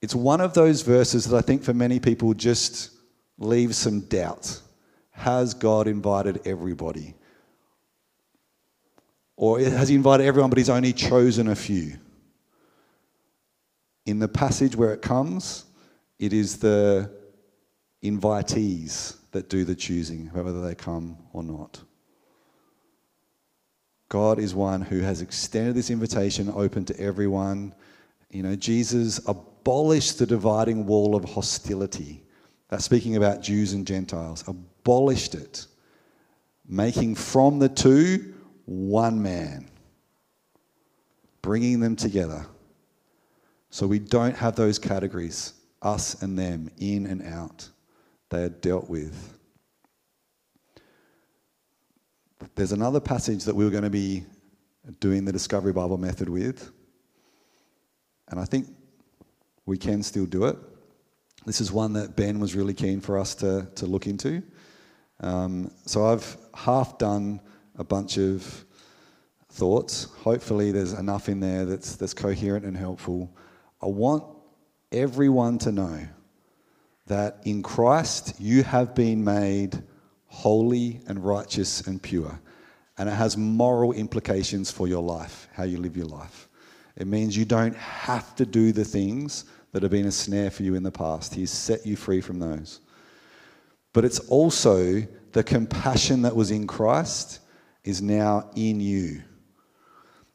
[0.00, 2.90] It's one of those verses that I think for many people just
[3.38, 4.60] leaves some doubt.
[5.10, 7.14] Has God invited everybody?
[9.36, 11.98] Or has he invited everyone, but he's only chosen a few?
[14.06, 15.64] In the passage where it comes,
[16.18, 17.10] it is the
[18.02, 21.80] invitees that do the choosing, whether they come or not.
[24.08, 27.74] God is one who has extended this invitation open to everyone.
[28.30, 32.22] You know, Jesus abolished the dividing wall of hostility.
[32.68, 34.44] That's speaking about Jews and Gentiles.
[34.46, 35.66] Abolished it,
[36.68, 38.34] making from the two
[38.64, 39.68] one man,
[41.42, 42.46] bringing them together.
[43.76, 45.52] So we don't have those categories,
[45.82, 47.68] us and them, in and out.
[48.30, 49.38] They are dealt with.
[52.54, 54.24] There's another passage that we were going to be
[54.98, 56.70] doing the Discovery Bible method with,
[58.28, 58.66] and I think
[59.66, 60.56] we can still do it.
[61.44, 64.42] This is one that Ben was really keen for us to, to look into.
[65.20, 67.42] Um, so I've half done
[67.76, 68.64] a bunch of
[69.50, 70.04] thoughts.
[70.22, 73.36] Hopefully, there's enough in there that's, that's coherent and helpful.
[73.82, 74.24] I want
[74.92, 76.06] everyone to know
[77.06, 79.82] that in Christ you have been made
[80.26, 82.40] holy and righteous and pure.
[82.98, 86.48] And it has moral implications for your life, how you live your life.
[86.96, 90.62] It means you don't have to do the things that have been a snare for
[90.62, 91.34] you in the past.
[91.34, 92.80] He's set you free from those.
[93.92, 97.40] But it's also the compassion that was in Christ
[97.84, 99.22] is now in you.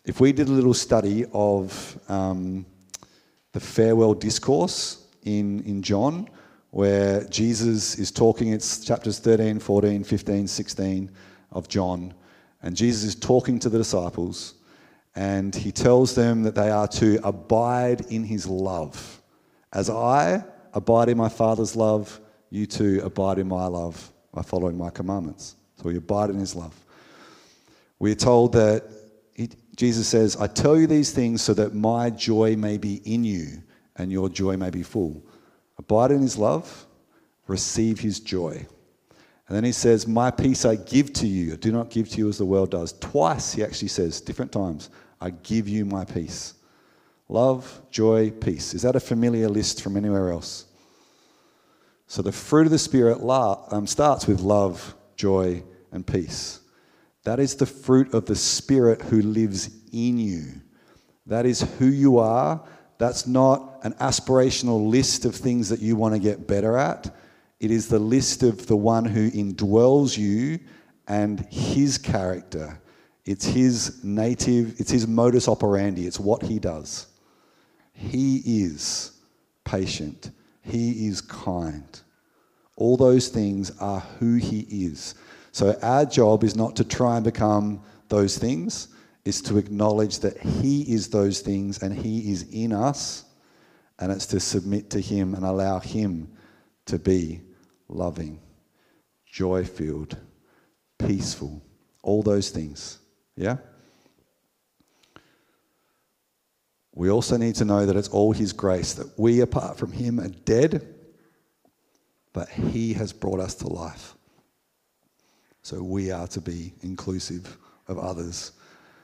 [0.05, 2.65] If we did a little study of um,
[3.51, 6.29] the farewell discourse in, in John,
[6.71, 11.11] where Jesus is talking, it's chapters 13, 14, 15, 16
[11.51, 12.13] of John,
[12.63, 14.55] and Jesus is talking to the disciples,
[15.15, 19.21] and he tells them that they are to abide in his love.
[19.73, 20.43] As I
[20.73, 25.55] abide in my Father's love, you too abide in my love by following my commandments.
[25.77, 26.73] So we abide in his love.
[27.99, 28.83] We are told that
[29.81, 33.63] Jesus says, I tell you these things so that my joy may be in you
[33.95, 35.25] and your joy may be full.
[35.79, 36.85] Abide in his love,
[37.47, 38.63] receive his joy.
[39.47, 41.53] And then he says, My peace I give to you.
[41.53, 42.93] I do not give to you as the world does.
[42.93, 46.53] Twice he actually says, different times, I give you my peace.
[47.27, 48.75] Love, joy, peace.
[48.75, 50.67] Is that a familiar list from anywhere else?
[52.05, 53.17] So the fruit of the Spirit
[53.71, 56.60] um, starts with love, joy, and peace.
[57.23, 60.61] That is the fruit of the Spirit who lives in you.
[61.27, 62.63] That is who you are.
[62.97, 67.15] That's not an aspirational list of things that you want to get better at.
[67.59, 70.59] It is the list of the one who indwells you
[71.07, 72.81] and his character.
[73.25, 77.07] It's his native, it's his modus operandi, it's what he does.
[77.93, 79.11] He is
[79.63, 80.31] patient,
[80.63, 81.99] he is kind.
[82.77, 85.13] All those things are who he is.
[85.51, 88.87] So our job is not to try and become those things,
[89.25, 93.25] is to acknowledge that He is those things and He is in us,
[93.99, 96.31] and it's to submit to Him and allow Him
[96.85, 97.41] to be
[97.87, 98.39] loving,
[99.25, 100.17] joy filled,
[100.97, 101.61] peaceful,
[102.01, 102.99] all those things.
[103.35, 103.57] Yeah?
[106.93, 110.19] We also need to know that it's all His grace, that we, apart from Him,
[110.19, 110.95] are dead,
[112.33, 114.15] but He has brought us to life.
[115.61, 117.57] So we are to be inclusive
[117.87, 118.53] of others.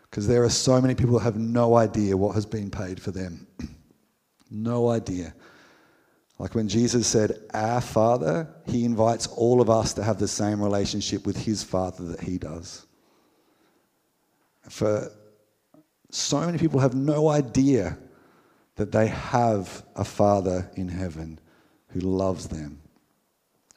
[0.09, 3.11] Because there are so many people that have no idea what has been paid for
[3.11, 3.45] them.
[4.49, 5.33] no idea.
[6.39, 10.61] Like when Jesus said, Our Father, He invites all of us to have the same
[10.61, 12.85] relationship with His Father that He does.
[14.69, 15.11] For
[16.09, 17.97] so many people have no idea
[18.75, 21.39] that they have a Father in heaven
[21.89, 22.79] who loves them.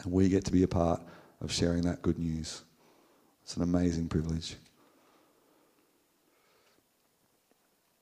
[0.03, 1.01] And we get to be a part
[1.41, 2.63] of sharing that good news.
[3.51, 4.55] It's an amazing privilege.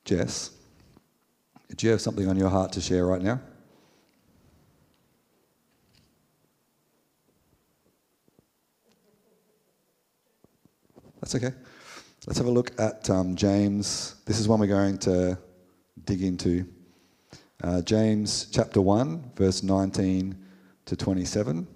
[0.05, 0.51] Jess,
[1.75, 3.41] do you have something on your heart to share right now?
[11.23, 11.53] That's okay.
[12.27, 14.17] Let's have a look at um, James.
[14.27, 15.39] This is one we're going to
[16.05, 16.67] dig into.
[17.65, 20.37] Uh, James chapter 1, verse 19
[20.85, 21.67] to 27.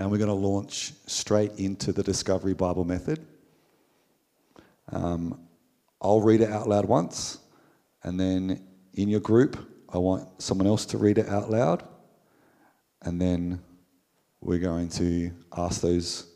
[0.00, 3.22] And we're going to launch straight into the Discovery Bible Method.
[4.90, 5.38] Um,
[6.00, 7.36] I'll read it out loud once,
[8.02, 9.58] and then in your group,
[9.92, 11.82] I want someone else to read it out loud,
[13.02, 13.60] and then
[14.40, 16.32] we're going to ask those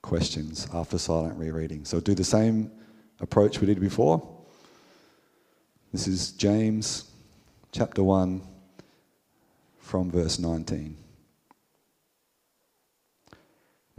[0.00, 1.84] questions after silent rereading.
[1.84, 2.70] So do the same
[3.18, 4.22] approach we did before.
[5.90, 7.10] This is James
[7.72, 8.40] chapter 1
[9.80, 11.09] from verse 19.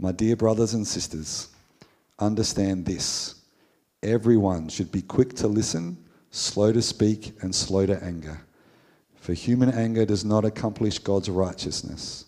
[0.02, 1.46] My dear brothers and sisters,
[2.18, 3.36] understand this.
[4.02, 5.96] Everyone should be quick to listen,
[6.32, 8.40] slow to speak, and slow to anger.
[9.14, 12.24] For human anger does not accomplish God's righteousness.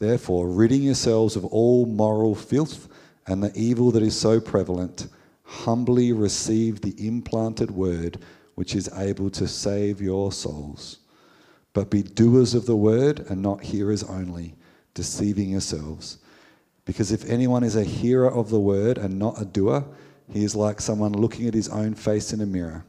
[0.00, 2.88] Therefore, ridding yourselves of all moral filth
[3.26, 5.08] and the evil that is so prevalent,
[5.44, 8.18] humbly receive the implanted word
[8.54, 10.98] which is able to save your souls.
[11.72, 14.56] But be doers of the word and not hearers only,
[14.92, 16.18] deceiving yourselves.
[16.84, 19.84] Because if anyone is a hearer of the word and not a doer,
[20.30, 22.84] he is like someone looking at his own face in a mirror.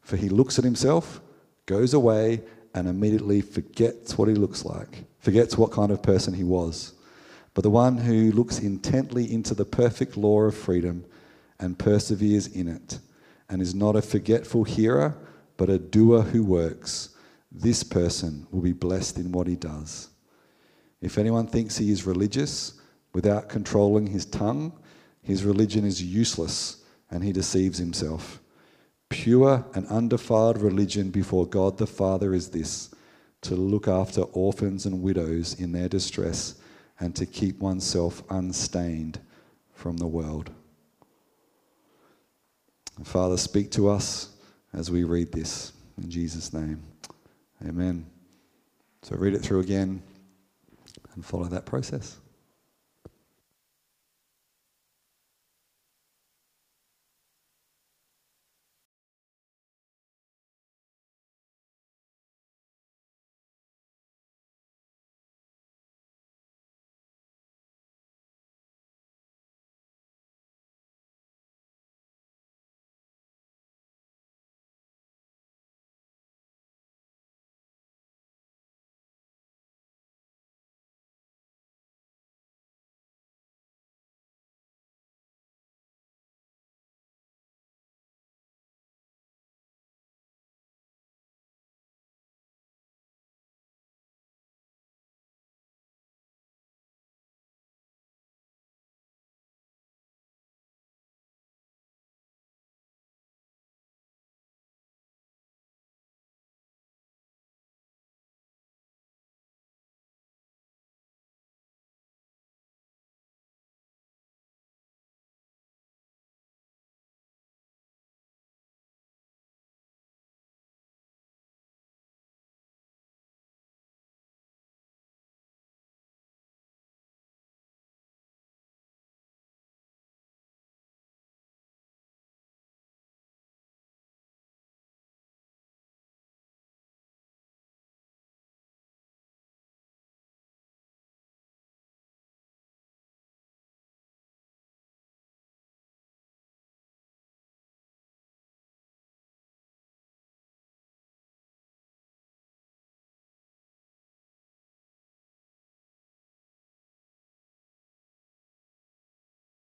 [0.00, 1.20] For he looks at himself,
[1.66, 2.42] goes away,
[2.74, 6.94] and immediately forgets what he looks like, forgets what kind of person he was.
[7.54, 11.04] But the one who looks intently into the perfect law of freedom
[11.58, 12.98] and perseveres in it,
[13.48, 15.16] and is not a forgetful hearer,
[15.56, 17.10] but a doer who works,
[17.50, 20.08] this person will be blessed in what he does.
[21.00, 22.77] If anyone thinks he is religious
[23.18, 24.72] without controlling his tongue,
[25.22, 28.38] his religion is useless and he deceives himself.
[29.08, 32.94] Pure and undefiled religion before God the Father is this
[33.40, 36.60] to look after orphans and widows in their distress
[37.00, 39.18] and to keep oneself unstained
[39.72, 40.52] from the world.
[43.02, 44.28] Father, speak to us
[44.72, 45.72] as we read this.
[46.00, 46.84] In Jesus' name,
[47.66, 48.06] amen.
[49.02, 50.04] So read it through again
[51.16, 52.18] and follow that process.